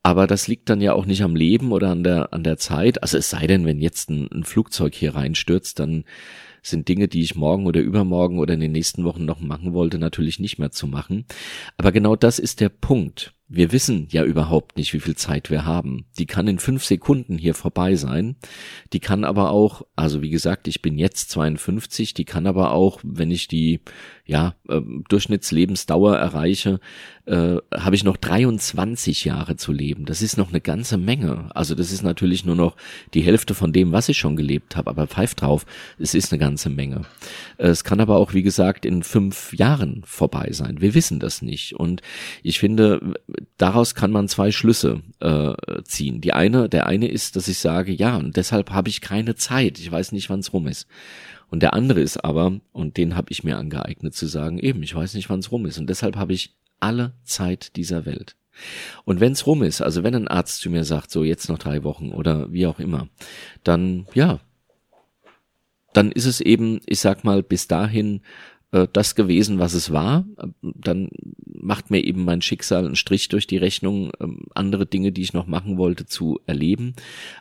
[0.04, 3.02] Aber das liegt dann ja auch nicht am Leben oder an der, an der Zeit.
[3.02, 6.04] Also es sei denn, wenn jetzt ein, ein Flugzeug hier reinstürzt, dann
[6.62, 10.00] sind Dinge, die ich morgen oder übermorgen oder in den nächsten Wochen noch machen wollte,
[10.00, 11.26] natürlich nicht mehr zu machen.
[11.78, 13.34] Aber genau das ist der Punkt.
[13.52, 16.06] Wir wissen ja überhaupt nicht, wie viel Zeit wir haben.
[16.20, 18.36] Die kann in fünf Sekunden hier vorbei sein.
[18.94, 23.00] Die kann aber auch, also wie gesagt, ich bin jetzt 52, die kann aber auch,
[23.04, 23.82] wenn ich die
[24.24, 26.80] ja, äh, Durchschnittslebensdauer erreiche,
[27.30, 30.06] äh, habe ich noch 23 Jahre zu leben.
[30.06, 31.50] Das ist noch eine ganze Menge.
[31.56, 32.76] Also das ist natürlich nur noch
[33.14, 35.66] die Hälfte von dem, was ich schon gelebt habe, aber pfeift drauf,
[36.00, 37.02] es ist eine ganze Menge.
[37.58, 40.82] Äh, es kann aber auch, wie gesagt, in fünf Jahren vorbei sein.
[40.82, 41.76] Wir wissen das nicht.
[41.76, 42.02] Und
[42.42, 43.14] ich finde,
[43.58, 46.22] daraus kann man zwei Schlüsse äh, ziehen.
[46.22, 49.78] Die eine, der eine ist, dass ich sage, ja, und deshalb habe ich keine Zeit.
[49.78, 50.88] Ich weiß nicht, wann es rum ist.
[51.52, 54.94] Und der andere ist aber, und den habe ich mir angeeignet zu sagen, eben, ich
[54.94, 55.80] weiß nicht, wann es rum ist.
[55.80, 58.36] Und deshalb habe ich alle Zeit dieser Welt.
[59.06, 61.84] Und wenn's rum ist, also wenn ein Arzt zu mir sagt, so jetzt noch drei
[61.84, 63.08] Wochen oder wie auch immer,
[63.64, 64.40] dann ja,
[65.94, 68.22] dann ist es eben, ich sag mal, bis dahin
[68.72, 70.26] äh, das gewesen, was es war.
[70.62, 71.10] Dann
[71.46, 75.34] macht mir eben mein Schicksal einen Strich durch die Rechnung, ähm, andere Dinge, die ich
[75.34, 76.96] noch machen wollte, zu erleben.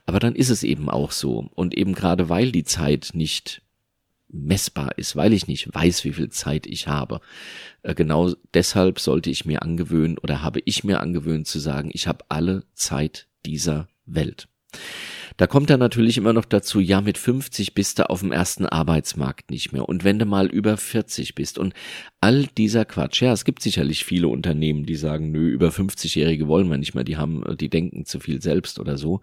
[0.07, 1.49] Aber dann ist es eben auch so.
[1.55, 3.63] Und eben gerade weil die Zeit nicht
[4.29, 7.21] messbar ist, weil ich nicht weiß, wie viel Zeit ich habe.
[7.83, 12.07] Äh, genau deshalb sollte ich mir angewöhnen oder habe ich mir angewöhnt zu sagen, ich
[12.07, 14.49] habe alle Zeit dieser Welt.
[15.39, 18.67] Da kommt dann natürlich immer noch dazu, ja, mit 50 bist du auf dem ersten
[18.67, 19.89] Arbeitsmarkt nicht mehr.
[19.89, 21.75] Und wenn du mal über 40 bist und
[22.21, 26.69] all dieser Quatsch, ja, es gibt sicherlich viele Unternehmen, die sagen, nö, über 50-Jährige wollen
[26.69, 29.21] wir nicht mehr, die haben, die denken zu viel selbst oder so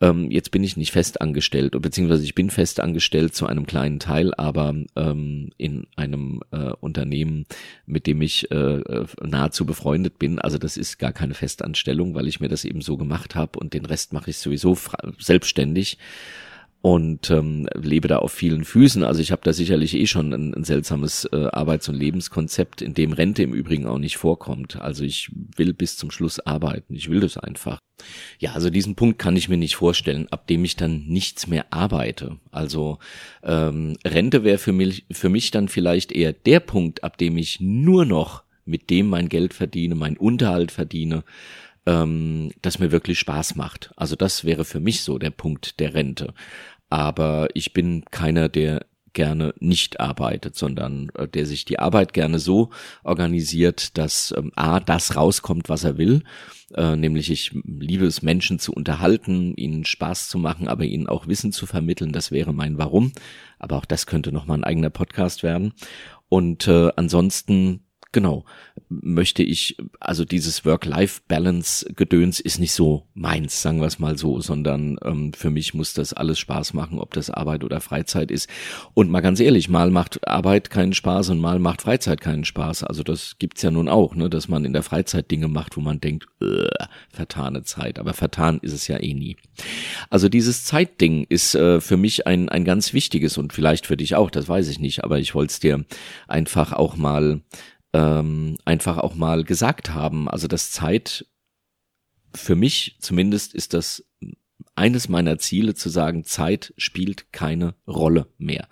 [0.00, 3.98] ähm, jetzt bin ich nicht fest angestellt, beziehungsweise ich bin fest angestellt zu einem kleinen
[3.98, 7.46] Teil, aber ähm, in einem äh, Unternehmen,
[7.86, 8.82] mit dem ich äh,
[9.22, 10.38] nahezu befreundet bin.
[10.38, 13.74] Also das ist gar keine Festanstellung, weil ich mir das eben so gemacht habe und
[13.74, 14.78] den Rest mache ich sowieso
[15.18, 15.98] selbstständig
[16.80, 19.02] und ähm, lebe da auf vielen Füßen.
[19.02, 22.94] Also ich habe da sicherlich eh schon ein, ein seltsames äh, Arbeits- und Lebenskonzept, in
[22.94, 24.76] dem Rente im Übrigen auch nicht vorkommt.
[24.76, 26.94] Also ich will bis zum Schluss arbeiten.
[26.94, 27.78] Ich will das einfach.
[28.38, 31.72] Ja, also diesen Punkt kann ich mir nicht vorstellen, ab dem ich dann nichts mehr
[31.72, 32.38] arbeite.
[32.52, 32.98] Also
[33.42, 37.60] ähm, Rente wäre für mich, für mich dann vielleicht eher der Punkt, ab dem ich
[37.60, 41.24] nur noch mit dem mein Geld verdiene, mein Unterhalt verdiene
[41.88, 43.90] ähm, das mir wirklich Spaß macht.
[43.96, 46.34] Also das wäre für mich so der Punkt der Rente.
[46.90, 52.38] Aber ich bin keiner, der gerne nicht arbeitet, sondern äh, der sich die Arbeit gerne
[52.38, 52.70] so
[53.02, 56.22] organisiert, dass ähm, a das rauskommt, was er will,
[56.74, 61.26] äh, nämlich ich liebe es Menschen zu unterhalten, ihnen Spaß zu machen, aber ihnen auch
[61.26, 62.12] Wissen zu vermitteln.
[62.12, 63.12] Das wäre mein Warum.
[63.58, 65.72] Aber auch das könnte noch mal ein eigener Podcast werden.
[66.28, 67.80] Und äh, ansonsten
[68.18, 68.44] genau,
[68.88, 74.98] möchte ich, also dieses Work-Life-Balance-Gedöns ist nicht so meins, sagen wir es mal so, sondern
[75.04, 78.48] ähm, für mich muss das alles Spaß machen, ob das Arbeit oder Freizeit ist.
[78.92, 82.82] Und mal ganz ehrlich, mal macht Arbeit keinen Spaß und mal macht Freizeit keinen Spaß.
[82.82, 85.80] Also das gibt's ja nun auch, ne, dass man in der Freizeit Dinge macht, wo
[85.80, 86.66] man denkt, äh,
[87.10, 88.00] vertane Zeit.
[88.00, 89.36] Aber vertan ist es ja eh nie.
[90.10, 94.16] Also dieses Zeitding ist äh, für mich ein, ein ganz wichtiges und vielleicht für dich
[94.16, 95.84] auch, das weiß ich nicht, aber ich wollte es dir
[96.26, 97.42] einfach auch mal
[97.92, 100.28] ähm, einfach auch mal gesagt haben.
[100.28, 101.26] Also das Zeit,
[102.34, 104.07] für mich zumindest ist das
[104.78, 108.68] eines meiner Ziele zu sagen, Zeit spielt keine Rolle mehr.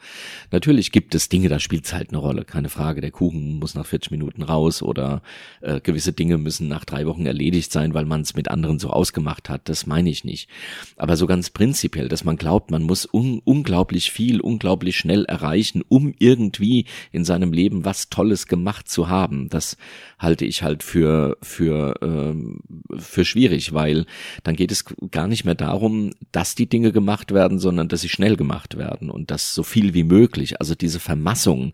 [0.53, 3.01] Natürlich gibt es Dinge, da spielt Zeit eine Rolle, keine Frage.
[3.01, 5.21] Der Kuchen muss nach 40 Minuten raus oder
[5.61, 8.91] äh, gewisse Dinge müssen nach drei Wochen erledigt sein, weil man es mit anderen so
[8.91, 9.69] ausgemacht hat.
[9.69, 10.49] Das meine ich nicht.
[10.97, 15.83] Aber so ganz prinzipiell, dass man glaubt, man muss un unglaublich viel, unglaublich schnell erreichen,
[15.89, 19.49] um irgendwie in seinem Leben was Tolles gemacht zu haben.
[19.49, 19.77] Das
[20.19, 22.61] halte ich halt für für ähm,
[22.97, 24.07] für schwierig, weil
[24.45, 25.96] dann geht es gar nicht mehr darum,
[26.33, 29.95] dass die Dinge gemacht werden, sondern dass sie schnell gemacht werden und das so viel
[29.95, 30.61] wie möglich.
[30.61, 31.73] Also diese Vermassung,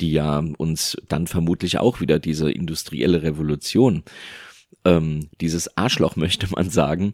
[0.00, 4.02] die ja uns dann vermutlich auch wieder diese industrielle Revolution
[4.84, 7.12] ähm, dieses Arschloch, möchte man sagen,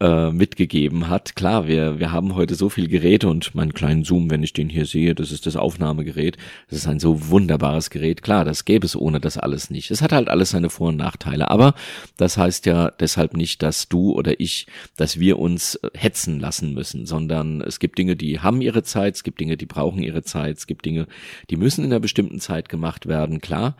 [0.00, 1.36] äh, mitgegeben hat.
[1.36, 4.68] Klar, wir, wir haben heute so viel Geräte und meinen kleinen Zoom, wenn ich den
[4.68, 6.36] hier sehe, das ist das Aufnahmegerät.
[6.68, 8.22] Das ist ein so wunderbares Gerät.
[8.22, 9.90] Klar, das gäbe es ohne das alles nicht.
[9.90, 11.50] Es hat halt alles seine Vor- und Nachteile.
[11.50, 11.74] Aber
[12.16, 14.66] das heißt ja deshalb nicht, dass du oder ich,
[14.96, 19.16] dass wir uns äh, hetzen lassen müssen, sondern es gibt Dinge, die haben ihre Zeit,
[19.16, 21.06] es gibt Dinge, die brauchen ihre Zeit, es gibt Dinge,
[21.50, 23.76] die müssen in einer bestimmten Zeit gemacht werden, klar.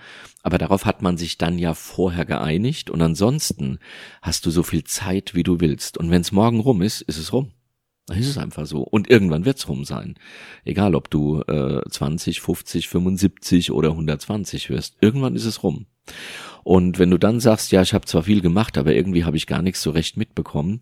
[0.47, 3.81] Aber darauf hat man sich dann ja vorher geeinigt und ansonsten
[4.23, 5.99] hast du so viel Zeit, wie du willst.
[5.99, 7.51] Und wenn es morgen rum ist, ist es rum.
[8.07, 8.83] Dann ist es einfach so.
[8.83, 10.15] Und irgendwann wird's rum sein.
[10.65, 14.97] Egal, ob du äh, 20, 50, 75 oder 120 wirst.
[15.01, 15.87] Irgendwann ist es rum.
[16.63, 19.49] Und wenn du dann sagst, ja, ich habe zwar viel gemacht, aber irgendwie habe ich
[19.49, 20.79] gar nichts so recht mitbekommen,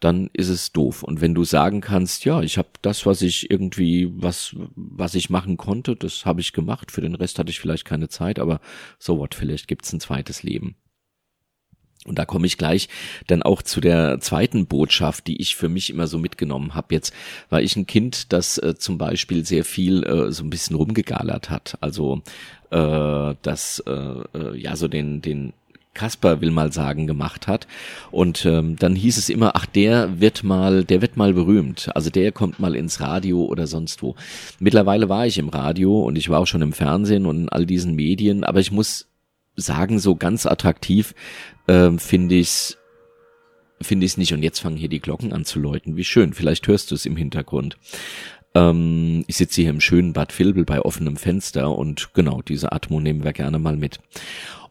[0.00, 1.02] dann ist es doof.
[1.02, 5.30] Und wenn du sagen kannst, ja, ich habe das, was ich irgendwie, was, was ich
[5.30, 6.90] machen konnte, das habe ich gemacht.
[6.90, 8.60] Für den Rest hatte ich vielleicht keine Zeit, aber
[8.98, 10.76] so what, vielleicht gibt's ein zweites Leben.
[12.06, 12.88] Und da komme ich gleich
[13.26, 16.94] dann auch zu der zweiten Botschaft, die ich für mich immer so mitgenommen habe.
[16.94, 17.12] Jetzt
[17.50, 21.50] war ich ein Kind, das äh, zum Beispiel sehr viel äh, so ein bisschen rumgegalert
[21.50, 21.76] hat.
[21.80, 22.22] Also
[22.70, 25.52] äh, das äh, äh ja so den den
[25.96, 27.66] Kasper will mal sagen gemacht hat.
[28.12, 31.90] Und ähm, dann hieß es immer ach der wird mal der wird mal berühmt.
[31.94, 34.14] Also der kommt mal ins Radio oder sonst wo.
[34.60, 37.66] Mittlerweile war ich im Radio und ich war auch schon im Fernsehen und in all
[37.66, 38.44] diesen Medien.
[38.44, 39.08] Aber ich muss
[39.56, 41.14] sagen so ganz attraktiv
[41.66, 42.78] ähm, finde ich's
[43.80, 44.32] finde ich's nicht.
[44.32, 45.96] Und jetzt fangen hier die Glocken an zu läuten.
[45.96, 46.32] Wie schön.
[46.32, 47.76] Vielleicht hörst du es im Hintergrund.
[48.54, 53.00] Ähm, ich sitze hier im schönen Bad Vilbel bei offenem Fenster und genau diese Atmo
[53.00, 54.00] nehmen wir gerne mal mit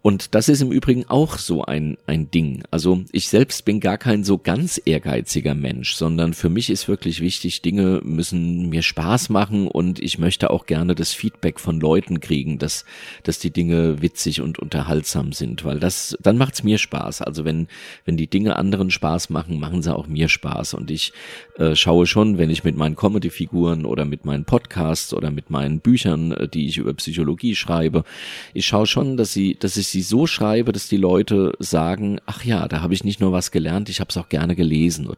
[0.05, 2.61] und das ist im Übrigen auch so ein, ein Ding.
[2.69, 7.21] Also ich selbst bin gar kein so ganz ehrgeiziger Mensch, sondern für mich ist wirklich
[7.21, 12.19] wichtig, Dinge müssen mir Spaß machen und ich möchte auch gerne das Feedback von Leuten
[12.19, 12.85] kriegen, dass,
[13.23, 17.23] dass die Dinge witzig und unterhaltsam sind, weil das, dann macht's mir Spaß.
[17.23, 17.67] Also wenn,
[18.05, 20.75] wenn die Dinge anderen Spaß machen, machen sie auch mir Spaß.
[20.75, 21.13] Und ich
[21.57, 25.79] äh, schaue schon, wenn ich mit meinen Comedy-Figuren oder mit meinen Podcasts oder mit meinen
[25.79, 28.03] Büchern, äh, die ich über Psychologie schreibe,
[28.53, 32.43] ich schaue schon, dass sie, dass ich sie so schreibe, dass die Leute sagen, ach
[32.43, 35.09] ja, da habe ich nicht nur was gelernt, ich habe es auch gerne gelesen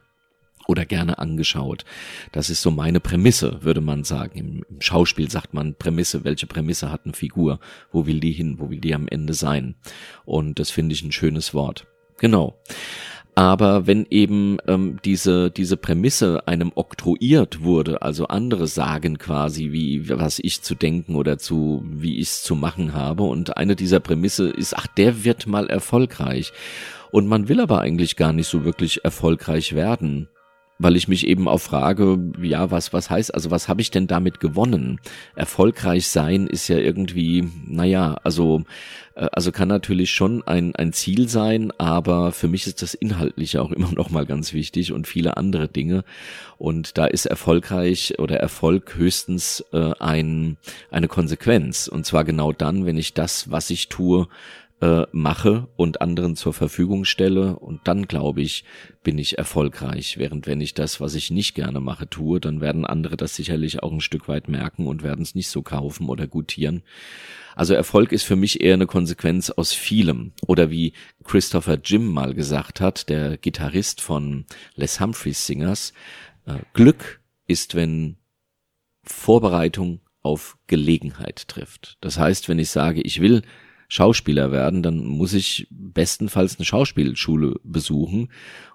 [0.67, 1.83] oder gerne angeschaut.
[2.31, 4.37] Das ist so meine Prämisse, würde man sagen.
[4.37, 6.23] Im, Schauspiel sagt man Prämisse.
[6.25, 7.59] Welche Prämisse hat eine Figur?
[7.91, 8.59] Wo will die hin?
[8.59, 9.75] Wo will die am Ende sein?
[10.25, 11.87] Und das finde ich ein schönes Wort.
[12.19, 12.59] Genau.
[13.37, 20.09] Aber wenn eben ähm, diese, diese Prämisse einem oktroyiert wurde, also andere sagen quasi, wie,
[20.09, 23.99] was ich zu denken oder zu, wie ich es zu machen habe, und eine dieser
[23.99, 26.51] Prämisse ist, ach, der wird mal erfolgreich.
[27.11, 30.29] Und man will aber eigentlich gar nicht so wirklich erfolgreich werden
[30.79, 34.07] weil ich mich eben auch frage, ja, was, was heißt, also was habe ich denn
[34.07, 34.99] damit gewonnen?
[35.35, 38.63] Erfolgreich sein ist ja irgendwie, naja, also,
[39.15, 43.61] äh, also kann natürlich schon ein, ein Ziel sein, aber für mich ist das Inhaltliche
[43.61, 46.03] auch immer noch mal ganz wichtig und viele andere Dinge.
[46.57, 50.57] Und da ist erfolgreich oder Erfolg höchstens äh, ein,
[50.91, 51.87] eine Konsequenz.
[51.87, 54.27] Und zwar genau dann, wenn ich das, was ich tue,
[54.79, 58.63] äh, mache und anderen zur Verfügung stelle und dann glaube ich,
[59.03, 60.17] bin ich erfolgreich.
[60.17, 63.81] Während wenn ich das, was ich nicht gerne mache, tue, dann werden andere das sicherlich
[63.81, 66.83] auch ein Stück weit merken und werden es nicht so kaufen oder gutieren.
[67.55, 70.33] Also Erfolg ist für mich eher eine Konsequenz aus vielem.
[70.45, 75.91] Oder wie Christopher Jim mal gesagt hat, der Gitarrist von Les Humphreys Singers,
[76.45, 78.17] äh, Glück ist, wenn
[79.03, 81.97] Vorbereitung auf Gelegenheit trifft.
[82.01, 83.41] Das heißt, wenn ich sage, ich will
[83.89, 88.29] Schauspieler werden, dann muss ich bestenfalls eine Schauspielschule besuchen.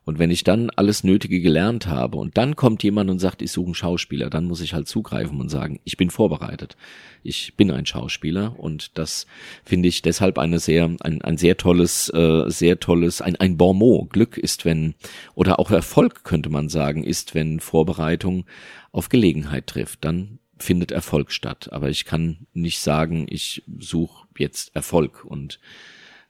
[0.05, 3.53] Und wenn ich dann alles Nötige gelernt habe und dann kommt jemand und sagt, ich
[3.53, 6.77] suche einen Schauspieler, dann muss ich halt zugreifen und sagen, ich bin vorbereitet.
[7.23, 9.27] Ich bin ein Schauspieler und das
[9.65, 13.77] finde ich deshalb eine sehr, ein, ein sehr tolles, äh, sehr tolles, ein, ein Bon
[13.77, 14.11] mot.
[14.11, 14.95] Glück ist, wenn,
[15.35, 18.45] oder auch Erfolg könnte man sagen, ist, wenn Vorbereitung
[18.93, 20.05] auf Gelegenheit trifft.
[20.05, 21.69] Dann findet Erfolg statt.
[21.73, 25.61] Aber ich kann nicht sagen, ich suche jetzt Erfolg und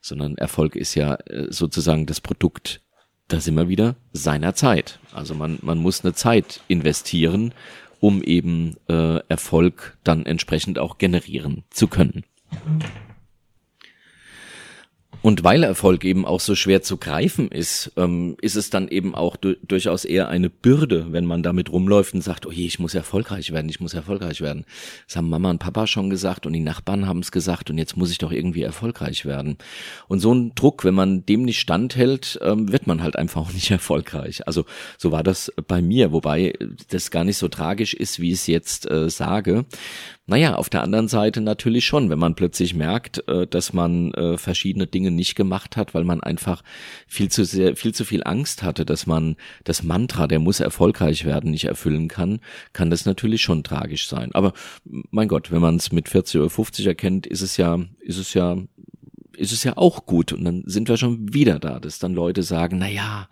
[0.01, 2.81] sondern Erfolg ist ja äh, sozusagen das Produkt,
[3.29, 4.99] da sind wir wieder, seiner Zeit.
[5.13, 7.55] Also man, man muss eine Zeit investieren,
[8.01, 12.25] um eben äh, Erfolg dann entsprechend auch generieren zu können.
[15.23, 19.15] Und weil Erfolg eben auch so schwer zu greifen ist, ähm, ist es dann eben
[19.15, 22.81] auch du durchaus eher eine Bürde, wenn man damit rumläuft und sagt, oh je, ich
[22.81, 24.65] muss erfolgreich werden, ich muss erfolgreich werden.
[25.07, 27.97] Das haben Mama und Papa schon gesagt und die Nachbarn haben es gesagt und jetzt
[27.97, 29.59] muss ich doch irgendwie erfolgreich werden.
[30.09, 33.53] Und so ein Druck, wenn man dem nicht standhält, ähm, wird man halt einfach auch
[33.53, 34.47] nicht erfolgreich.
[34.49, 34.65] Also
[34.99, 36.53] so war das bei mir, wobei
[36.91, 39.67] das gar nicht so tragisch ist, wie ich es jetzt äh, sage.
[40.27, 44.39] Naja, auf der anderen Seite natürlich schon, wenn man plötzlich merkt, äh, dass man äh,
[44.39, 46.63] verschiedene Dinge nicht gemacht hat, weil man einfach
[47.07, 51.25] viel zu sehr, viel zu viel Angst hatte, dass man das Mantra, der muss erfolgreich
[51.25, 52.41] werden, nicht erfüllen kann,
[52.73, 54.31] kann das natürlich schon tragisch sein.
[54.33, 54.53] Aber
[54.85, 58.35] mein Gott, wenn man es mit 40 oder 50 erkennt, ist es ja, ist es
[58.35, 58.57] ja
[59.37, 60.33] ist es ja auch gut.
[60.33, 63.29] Und dann sind wir schon wieder da, dass dann Leute sagen, na ja,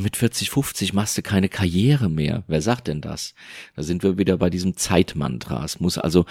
[0.00, 2.44] mit 40, 50 machst du keine Karriere mehr.
[2.46, 3.34] Wer sagt denn das?
[3.76, 5.64] Da sind wir wieder bei diesem Zeitmantra.
[5.64, 6.24] Es muss also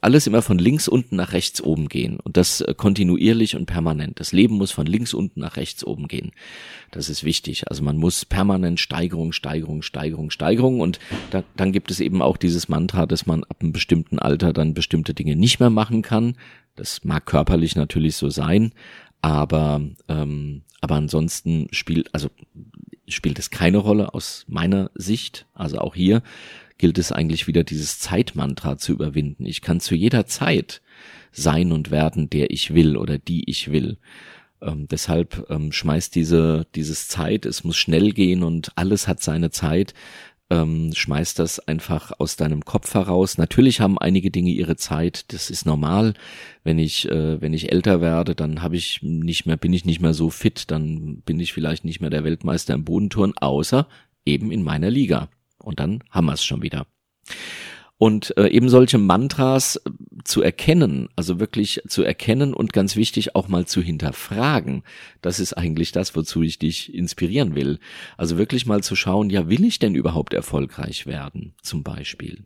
[0.00, 2.18] alles immer von links unten nach rechts oben gehen.
[2.18, 4.18] Und das äh, kontinuierlich und permanent.
[4.20, 6.32] Das Leben muss von links unten nach rechts oben gehen.
[6.90, 7.68] Das ist wichtig.
[7.68, 10.80] Also man muss permanent Steigerung, Steigerung, Steigerung, Steigerung.
[10.80, 10.98] Und
[11.30, 14.74] da, dann gibt es eben auch dieses Mantra, dass man ab einem bestimmten Alter dann
[14.74, 16.34] bestimmte Dinge nicht mehr machen kann.
[16.78, 18.72] Das mag körperlich natürlich so sein,
[19.20, 22.30] aber ähm, aber ansonsten spielt also
[23.08, 25.46] spielt es keine Rolle aus meiner Sicht.
[25.54, 26.22] Also auch hier
[26.78, 29.44] gilt es eigentlich wieder dieses Zeitmantra zu überwinden.
[29.44, 30.82] Ich kann zu jeder Zeit
[31.32, 33.98] sein und werden, der ich will oder die ich will.
[34.62, 39.50] Ähm, deshalb ähm, schmeißt diese dieses Zeit, es muss schnell gehen und alles hat seine
[39.50, 39.94] Zeit,
[40.50, 43.38] ähm, schmeiß das einfach aus deinem Kopf heraus.
[43.38, 46.14] Natürlich haben einige Dinge ihre Zeit, das ist normal.
[46.64, 50.00] Wenn ich, äh, wenn ich älter werde, dann habe ich nicht mehr, bin ich nicht
[50.00, 53.86] mehr so fit, dann bin ich vielleicht nicht mehr der Weltmeister im Bodenturn, außer
[54.24, 55.28] eben in meiner Liga.
[55.58, 56.86] Und dann haben wir es schon wieder.
[57.98, 59.90] Und äh, eben solche Mantras äh,
[60.24, 64.84] zu erkennen, also wirklich zu erkennen und ganz wichtig auch mal zu hinterfragen,
[65.20, 67.80] das ist eigentlich das, wozu ich dich inspirieren will.
[68.16, 72.44] Also wirklich mal zu schauen, ja, will ich denn überhaupt erfolgreich werden, zum Beispiel?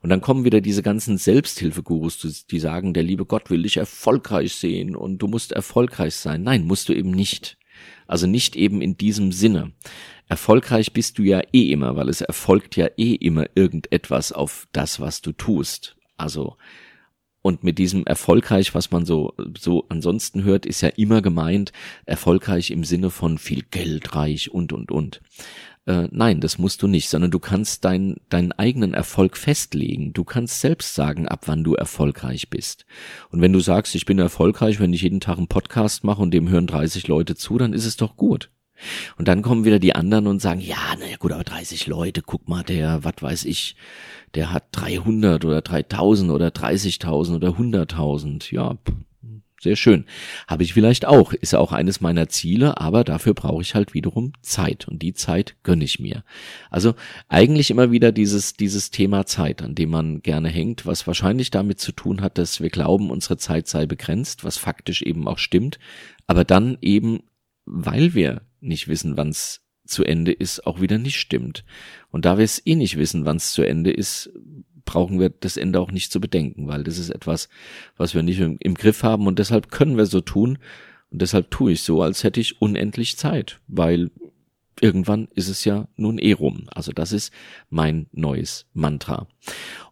[0.00, 4.54] Und dann kommen wieder diese ganzen Selbsthilfegurus, die sagen, der liebe Gott will dich erfolgreich
[4.54, 6.44] sehen und du musst erfolgreich sein.
[6.44, 7.58] Nein, musst du eben nicht.
[8.06, 9.72] Also nicht eben in diesem Sinne.
[10.28, 15.00] Erfolgreich bist du ja eh immer, weil es erfolgt ja eh immer irgendetwas auf das,
[15.00, 15.96] was du tust.
[16.16, 16.56] Also,
[17.42, 21.72] und mit diesem erfolgreich, was man so, so ansonsten hört, ist ja immer gemeint,
[22.06, 25.20] erfolgreich im Sinne von viel Geld, reich und, und, und.
[25.86, 30.12] Äh, nein, das musst du nicht, sondern du kannst dein, deinen eigenen Erfolg festlegen.
[30.12, 32.86] Du kannst selbst sagen, ab wann du erfolgreich bist.
[33.30, 36.32] Und wenn du sagst, ich bin erfolgreich, wenn ich jeden Tag einen Podcast mache und
[36.32, 38.50] dem hören 30 Leute zu, dann ist es doch gut.
[39.16, 42.48] Und dann kommen wieder die anderen und sagen, ja, naja gut, aber 30 Leute, guck
[42.48, 43.76] mal, der, was weiß ich,
[44.34, 48.52] der hat 300 oder 3000 oder 30.000 oder 100.000.
[48.52, 48.76] Ja,
[49.60, 50.04] sehr schön.
[50.46, 54.32] Habe ich vielleicht auch, ist auch eines meiner Ziele, aber dafür brauche ich halt wiederum
[54.42, 56.22] Zeit und die Zeit gönne ich mir.
[56.70, 56.94] Also
[57.28, 61.80] eigentlich immer wieder dieses, dieses Thema Zeit, an dem man gerne hängt, was wahrscheinlich damit
[61.80, 65.78] zu tun hat, dass wir glauben, unsere Zeit sei begrenzt, was faktisch eben auch stimmt,
[66.26, 67.20] aber dann eben,
[67.64, 71.64] weil wir nicht wissen, wann es zu Ende ist, auch wieder nicht stimmt.
[72.10, 74.30] Und da wir es eh nicht wissen, wann es zu Ende ist,
[74.84, 77.48] brauchen wir das Ende auch nicht zu bedenken, weil das ist etwas,
[77.96, 80.58] was wir nicht im, im Griff haben und deshalb können wir so tun
[81.10, 84.10] und deshalb tue ich so, als hätte ich unendlich Zeit, weil
[84.80, 86.66] irgendwann ist es ja nun eh rum.
[86.74, 87.32] Also das ist
[87.70, 89.28] mein neues Mantra.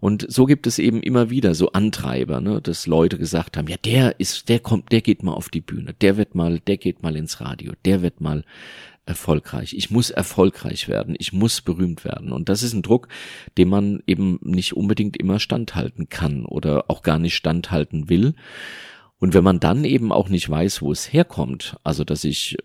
[0.01, 3.77] Und so gibt es eben immer wieder so Antreiber, ne, dass Leute gesagt haben, ja,
[3.77, 7.03] der ist, der kommt, der geht mal auf die Bühne, der wird mal, der geht
[7.03, 8.45] mal ins Radio, der wird mal
[9.05, 9.75] erfolgreich.
[9.75, 11.15] Ich muss erfolgreich werden.
[11.19, 12.33] Ich muss berühmt werden.
[12.33, 13.09] Und das ist ein Druck,
[13.59, 18.35] dem man eben nicht unbedingt immer standhalten kann oder auch gar nicht standhalten will.
[19.19, 22.57] Und wenn man dann eben auch nicht weiß, wo es herkommt, also dass ich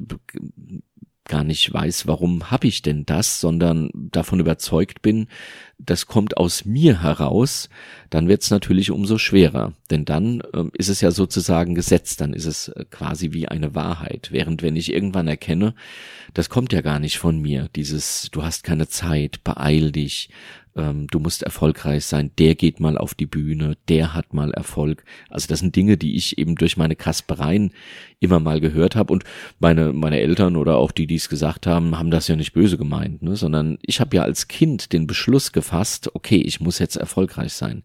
[1.28, 5.28] gar nicht weiß, warum habe ich denn das, sondern davon überzeugt bin,
[5.78, 7.69] das kommt aus mir heraus,
[8.09, 9.73] dann wird es natürlich umso schwerer.
[9.91, 13.75] Denn dann äh, ist es ja sozusagen Gesetz, dann ist es äh, quasi wie eine
[13.75, 14.30] Wahrheit.
[14.32, 15.75] Während wenn ich irgendwann erkenne,
[16.34, 20.30] das kommt ja gar nicht von mir, dieses, du hast keine Zeit, beeil dich,
[20.78, 25.03] ähm, du musst erfolgreich sein, der geht mal auf die Bühne, der hat mal Erfolg.
[25.30, 27.71] Also das sind Dinge, die ich eben durch meine Kaspereien
[28.19, 29.23] immer mal gehört habe und
[29.59, 32.78] meine, meine Eltern oder auch die, die es gesagt haben, haben das ja nicht böse
[32.78, 33.36] gemeint, ne?
[33.36, 37.84] sondern ich habe ja als Kind den Beschluss gefasst, okay, ich muss jetzt erfolgreich sein.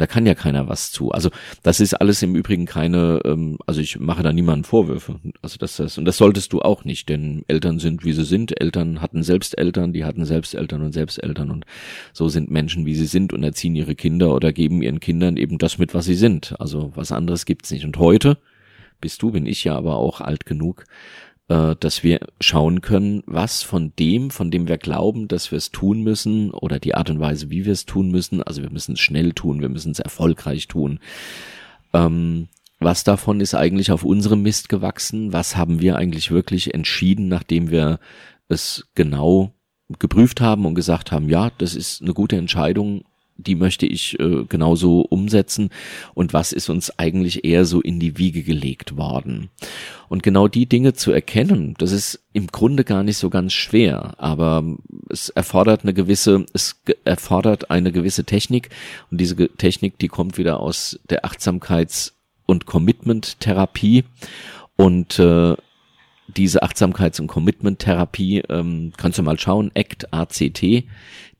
[0.00, 1.10] Da kann ja keiner was zu.
[1.10, 1.28] Also
[1.62, 5.20] das ist alles im Übrigen keine, ähm, also ich mache da niemanden Vorwürfe.
[5.42, 8.58] Also das, das und das solltest du auch nicht, denn Eltern sind wie sie sind.
[8.62, 11.66] Eltern hatten selbst Eltern, die hatten selbst Eltern und selbst Eltern und
[12.14, 15.58] so sind Menschen wie sie sind und erziehen ihre Kinder oder geben ihren Kindern eben
[15.58, 16.54] das mit, was sie sind.
[16.58, 17.84] Also was anderes gibt's nicht.
[17.84, 18.38] Und heute
[19.02, 20.86] bist du, bin ich ja aber auch alt genug,
[21.50, 25.72] äh, dass wir schauen können, was von dem, von dem wir glauben, dass wir es
[25.72, 28.92] tun müssen oder die Art und Weise, wie wir es tun müssen, also wir müssen
[28.92, 31.00] es schnell tun, wir müssen es erfolgreich tun,
[31.92, 32.48] ähm,
[32.78, 35.34] was davon ist eigentlich auf unserem Mist gewachsen?
[35.34, 37.98] Was haben wir eigentlich wirklich entschieden, nachdem wir
[38.48, 39.52] es genau
[39.98, 43.02] geprüft haben und gesagt haben, ja, das ist eine gute Entscheidung,
[43.42, 45.70] die möchte ich äh, genauso umsetzen.
[46.14, 49.50] Und was ist uns eigentlich eher so in die Wiege gelegt worden.
[50.08, 54.14] Und genau die Dinge zu erkennen, das ist im Grunde gar nicht so ganz schwer,
[54.18, 54.64] aber
[55.08, 58.70] es erfordert eine gewisse, es erfordert eine gewisse Technik.
[59.10, 62.12] Und diese Technik, die kommt wieder aus der Achtsamkeits-
[62.46, 64.04] und Commitment-Therapie.
[64.76, 65.54] Und äh,
[66.36, 70.84] diese Achtsamkeits- und Commitment-Therapie, ähm, kannst du mal schauen, ACT, ACT,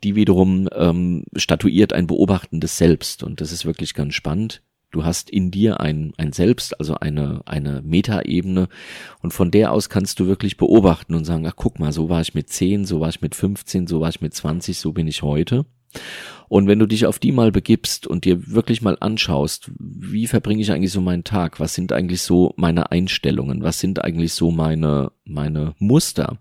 [0.04, 3.22] die wiederum ähm, statuiert ein beobachtendes Selbst.
[3.22, 4.62] Und das ist wirklich ganz spannend.
[4.90, 8.68] Du hast in dir ein, ein Selbst, also eine, eine Metaebene.
[9.22, 12.20] Und von der aus kannst du wirklich beobachten und sagen, ach guck mal, so war
[12.20, 15.06] ich mit 10, so war ich mit 15, so war ich mit 20, so bin
[15.06, 15.64] ich heute.
[16.50, 20.60] Und wenn du dich auf die mal begibst und dir wirklich mal anschaust, wie verbringe
[20.60, 21.60] ich eigentlich so meinen Tag?
[21.60, 23.62] Was sind eigentlich so meine Einstellungen?
[23.62, 26.38] Was sind eigentlich so meine, meine Muster?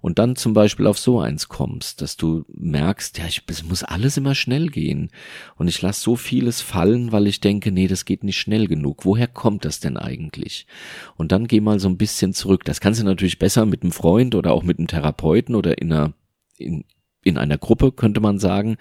[0.00, 3.82] Und dann zum Beispiel auf so eins kommst, dass du merkst, ja, ich, es muss
[3.82, 5.10] alles immer schnell gehen.
[5.56, 9.04] Und ich lasse so vieles fallen, weil ich denke, nee, das geht nicht schnell genug.
[9.04, 10.68] Woher kommt das denn eigentlich?
[11.16, 12.64] Und dann geh mal so ein bisschen zurück.
[12.64, 15.92] Das kannst du natürlich besser mit einem Freund oder auch mit einem Therapeuten oder in
[15.92, 16.12] einer,
[16.56, 16.84] in,
[17.22, 18.76] in einer Gruppe, könnte man sagen,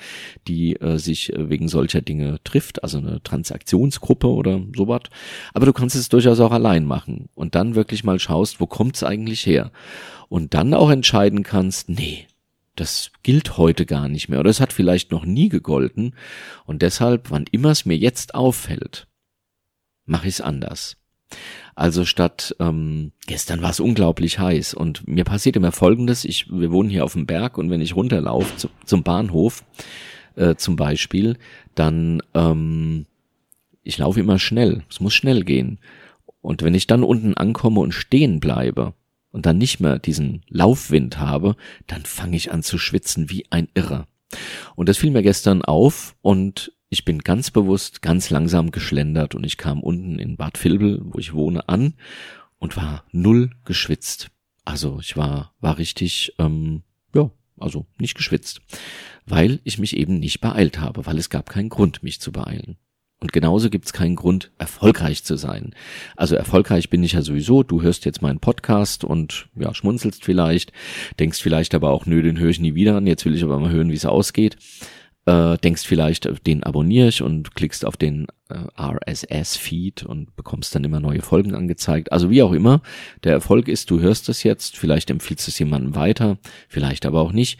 [0.48, 5.02] die äh, sich äh, wegen solcher Dinge trifft, also eine Transaktionsgruppe oder sowas.
[5.54, 9.04] Aber du kannst es durchaus auch allein machen und dann wirklich mal schaust, wo kommt's
[9.04, 9.72] eigentlich her?
[10.30, 12.28] Und dann auch entscheiden kannst, nee,
[12.76, 16.16] das gilt heute gar nicht mehr oder es hat vielleicht noch nie gegolten
[16.66, 19.08] und deshalb, wann immer es mir jetzt auffällt,
[20.06, 20.96] mache ich es anders.
[21.76, 26.72] Also statt ähm, gestern war es unglaublich heiß und mir passiert immer Folgendes: Ich, wir
[26.72, 29.64] wohnen hier auf dem Berg und wenn ich runterlaufe zu, zum Bahnhof
[30.36, 31.38] äh, zum Beispiel,
[31.76, 33.06] dann ähm,
[33.84, 34.84] ich laufe immer schnell.
[34.90, 35.80] Es muss schnell gehen.
[36.42, 38.94] Und wenn ich dann unten ankomme und stehen bleibe
[39.32, 41.56] und dann nicht mehr diesen Laufwind habe,
[41.88, 44.08] dann fange ich an zu schwitzen wie ein Irrer.
[44.76, 49.46] Und das fiel mir gestern auf und ich bin ganz bewusst ganz langsam geschlendert und
[49.46, 51.94] ich kam unten in Bad Vilbel, wo ich wohne, an
[52.58, 54.32] und war null geschwitzt.
[54.66, 56.82] Also ich war, war richtig, ähm,
[57.14, 58.62] ja, also nicht geschwitzt,
[59.26, 62.78] weil ich mich eben nicht beeilt habe, weil es gab keinen Grund, mich zu beeilen.
[63.22, 65.76] Und genauso gibt's keinen Grund, erfolgreich zu sein.
[66.16, 67.64] Also erfolgreich bin ich ja sowieso.
[67.64, 70.72] Du hörst jetzt meinen Podcast und ja, schmunzelst vielleicht,
[71.20, 73.08] denkst vielleicht aber auch, nö, den höre ich nie wieder an.
[73.08, 74.56] Jetzt will ich aber mal hören, wie es ausgeht
[75.30, 80.74] äh, denkst vielleicht, äh, den abonniere ich und klickst auf den äh, RSS-Feed und bekommst
[80.74, 82.12] dann immer neue Folgen angezeigt.
[82.12, 82.82] Also wie auch immer,
[83.24, 87.32] der Erfolg ist, du hörst es jetzt, vielleicht empfiehlst es jemandem weiter, vielleicht aber auch
[87.32, 87.60] nicht.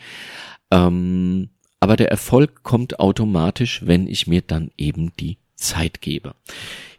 [0.72, 1.50] Ähm,
[1.80, 6.34] aber der Erfolg kommt automatisch, wenn ich mir dann eben die Zeit gebe.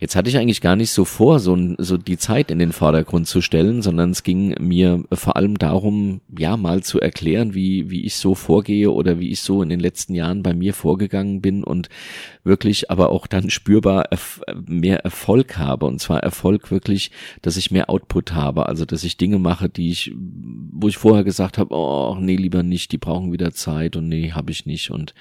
[0.00, 3.28] Jetzt hatte ich eigentlich gar nicht so vor, so, so die Zeit in den Vordergrund
[3.28, 8.06] zu stellen, sondern es ging mir vor allem darum, ja, mal zu erklären, wie, wie
[8.06, 11.62] ich so vorgehe oder wie ich so in den letzten Jahren bei mir vorgegangen bin
[11.62, 11.90] und
[12.44, 14.08] wirklich aber auch dann spürbar
[14.64, 15.84] mehr Erfolg habe.
[15.84, 17.10] Und zwar Erfolg wirklich,
[17.42, 21.24] dass ich mehr Output habe, also dass ich Dinge mache, die ich, wo ich vorher
[21.24, 24.90] gesagt habe, oh, nee, lieber nicht, die brauchen wieder Zeit und nee, habe ich nicht
[24.90, 25.14] und,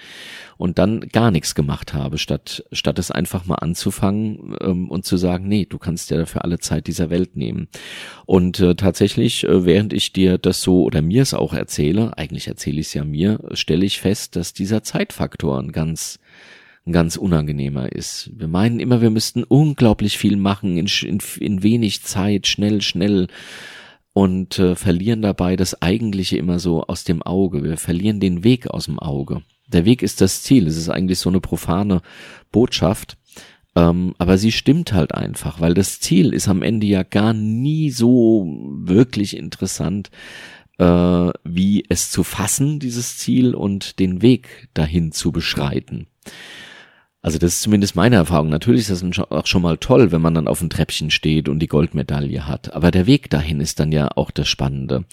[0.55, 5.17] und dann gar nichts gemacht habe, statt, statt es einfach mal anzufangen ähm, und zu
[5.17, 7.67] sagen, nee, du kannst ja dafür alle Zeit dieser Welt nehmen.
[8.26, 12.47] Und äh, tatsächlich, äh, während ich dir das so oder mir es auch erzähle, eigentlich
[12.47, 16.20] erzähle ich es ja mir, stelle ich fest, dass dieser Zeitfaktor ein ganz
[16.86, 18.32] ein ganz unangenehmer ist.
[18.34, 23.28] Wir meinen immer, wir müssten unglaublich viel machen in, in, in wenig Zeit, schnell, schnell
[24.13, 27.63] und äh, verlieren dabei das Eigentliche immer so aus dem Auge.
[27.63, 29.43] Wir verlieren den Weg aus dem Auge.
[29.67, 30.67] Der Weg ist das Ziel.
[30.67, 32.01] Es ist eigentlich so eine profane
[32.51, 33.17] Botschaft.
[33.76, 37.91] Ähm, aber sie stimmt halt einfach, weil das Ziel ist am Ende ja gar nie
[37.91, 40.09] so wirklich interessant,
[40.80, 40.84] äh,
[41.43, 46.07] wie es zu fassen, dieses Ziel und den Weg dahin zu beschreiten.
[47.22, 48.47] Also das ist zumindest meine Erfahrung.
[48.47, 51.59] Natürlich ist das auch schon mal toll, wenn man dann auf dem Treppchen steht und
[51.59, 52.74] die Goldmedaille hat.
[52.74, 55.03] Aber der Weg dahin ist dann ja auch das Spannende.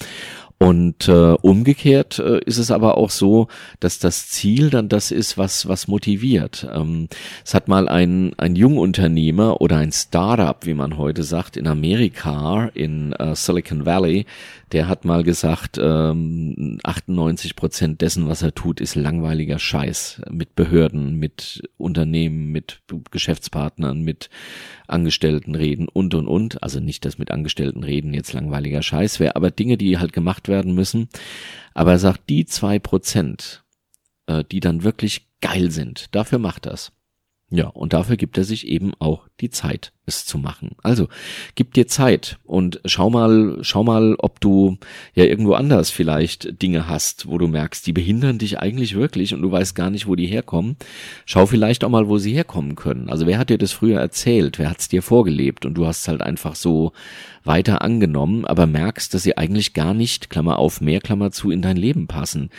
[0.59, 3.48] Und äh, umgekehrt äh, ist es aber auch so,
[3.78, 6.66] dass das Ziel dann das ist, was was motiviert.
[6.72, 7.09] Ähm,
[7.44, 12.70] es hat mal ein ein Jungunternehmer oder ein Startup, wie man heute sagt, in Amerika
[12.72, 14.24] in äh, Silicon Valley,
[14.72, 20.56] der hat mal gesagt, ähm, 98 Prozent dessen, was er tut, ist langweiliger Scheiß mit
[20.56, 24.28] Behörden, mit Unternehmen, mit Geschäftspartnern, mit
[24.88, 26.62] Angestellten reden und und und.
[26.62, 30.48] Also nicht, dass mit Angestellten reden jetzt langweiliger Scheiß wäre, aber Dinge, die halt gemacht
[30.48, 31.08] werden müssen.
[31.74, 33.64] Aber er sagt, die zwei Prozent,
[34.26, 36.92] äh, die dann wirklich geil sind, dafür macht das.
[37.49, 40.72] Ja, und dafür gibt er sich eben auch die Zeit, es zu machen.
[40.82, 41.07] Also,
[41.55, 44.78] gib dir Zeit und schau mal, schau mal, ob du
[45.14, 49.42] ja irgendwo anders vielleicht Dinge hast, wo du merkst, die behindern dich eigentlich wirklich und
[49.42, 50.76] du weißt gar nicht, wo die herkommen.
[51.24, 53.11] Schau vielleicht auch mal, wo sie herkommen können.
[53.11, 54.59] Also, wer hat dir das früher erzählt?
[54.59, 55.66] Wer hat es dir vorgelebt?
[55.66, 56.92] Und du hast halt einfach so
[57.47, 61.62] weiter angenommen, aber merkst, dass sie eigentlich gar nicht, Klammer auf, mehr Klammer zu, in
[61.62, 62.51] dein Leben passen.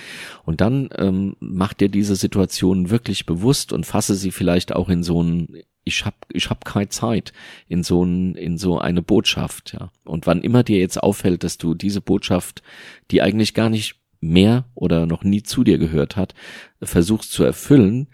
[0.45, 5.03] Und dann ähm, mach dir diese Situation wirklich bewusst und fasse sie vielleicht auch in
[5.03, 7.31] so ein ich hab ich hab keine Zeit
[7.67, 9.91] in so ein, in so eine Botschaft, ja.
[10.03, 12.61] Und wann immer dir jetzt auffällt, dass du diese Botschaft,
[13.09, 16.33] die eigentlich gar nicht mehr oder noch nie zu dir gehört hat,
[16.81, 18.07] versuchst zu erfüllen,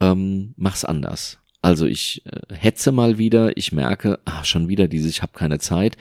[0.00, 1.38] ähm, mach's anders.
[1.60, 5.58] Also ich äh, hetze mal wieder, ich merke, ah, schon wieder dieses, ich habe keine
[5.58, 5.96] Zeit.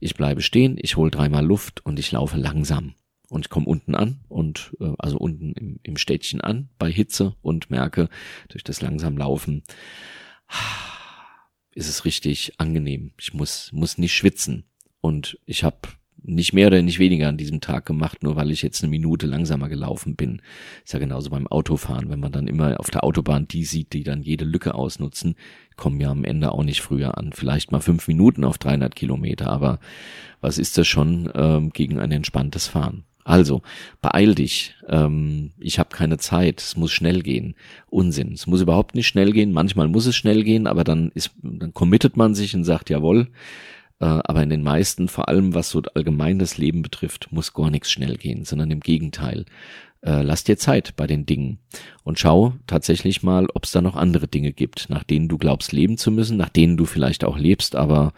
[0.00, 2.94] Ich bleibe stehen, ich hole dreimal Luft und ich laufe langsam.
[3.32, 7.34] Und ich komme unten an und äh, also unten im, im Städtchen an bei Hitze
[7.40, 8.10] und merke
[8.50, 9.62] durch das langsam Laufen,
[11.74, 13.12] ist es richtig angenehm.
[13.18, 14.64] Ich muss, muss nicht schwitzen.
[15.00, 15.78] Und ich habe
[16.24, 19.26] nicht mehr oder nicht weniger an diesem Tag gemacht, nur weil ich jetzt eine Minute
[19.26, 20.42] langsamer gelaufen bin.
[20.84, 24.04] Ist ja genauso beim Autofahren, wenn man dann immer auf der Autobahn die sieht, die
[24.04, 25.36] dann jede Lücke ausnutzen,
[25.76, 27.32] kommen ja am Ende auch nicht früher an.
[27.32, 29.80] Vielleicht mal fünf Minuten auf 300 Kilometer, aber
[30.42, 33.04] was ist das schon ähm, gegen ein entspanntes Fahren?
[33.24, 33.62] Also,
[34.00, 34.74] beeil dich.
[34.88, 36.60] Ähm, ich habe keine Zeit.
[36.60, 37.54] Es muss schnell gehen.
[37.88, 38.32] Unsinn.
[38.32, 39.52] Es muss überhaupt nicht schnell gehen.
[39.52, 43.28] Manchmal muss es schnell gehen, aber dann ist, dann committet man sich und sagt, jawohl.
[44.00, 47.70] Äh, aber in den meisten, vor allem was so allgemein das Leben betrifft, muss gar
[47.70, 49.44] nichts schnell gehen, sondern im Gegenteil.
[50.04, 51.60] Äh, lass dir Zeit bei den Dingen
[52.02, 55.70] und schau tatsächlich mal, ob es da noch andere Dinge gibt, nach denen du glaubst
[55.70, 58.12] leben zu müssen, nach denen du vielleicht auch lebst, aber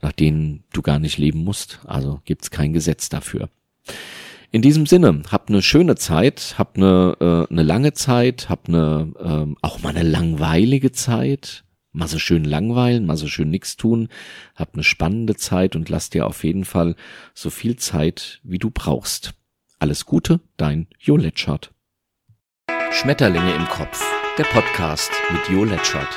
[0.00, 1.80] nach denen du gar nicht leben musst.
[1.84, 3.50] Also gibt's kein Gesetz dafür.
[4.50, 9.12] In diesem Sinne, habt eine schöne Zeit, habt eine, äh, eine lange Zeit, habt eine,
[9.18, 14.08] äh, auch mal eine langweilige Zeit, mal so schön langweilen, mal so schön nix tun,
[14.54, 16.96] habt eine spannende Zeit und lasst dir auf jeden Fall
[17.34, 19.34] so viel Zeit, wie du brauchst.
[19.80, 21.74] Alles Gute, dein Jo Letschert.
[22.90, 24.02] Schmetterlinge im Kopf,
[24.38, 26.08] der Podcast mit Jo Letschert.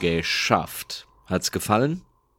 [0.00, 1.06] Geschafft.
[1.24, 2.02] Hat's gefallen?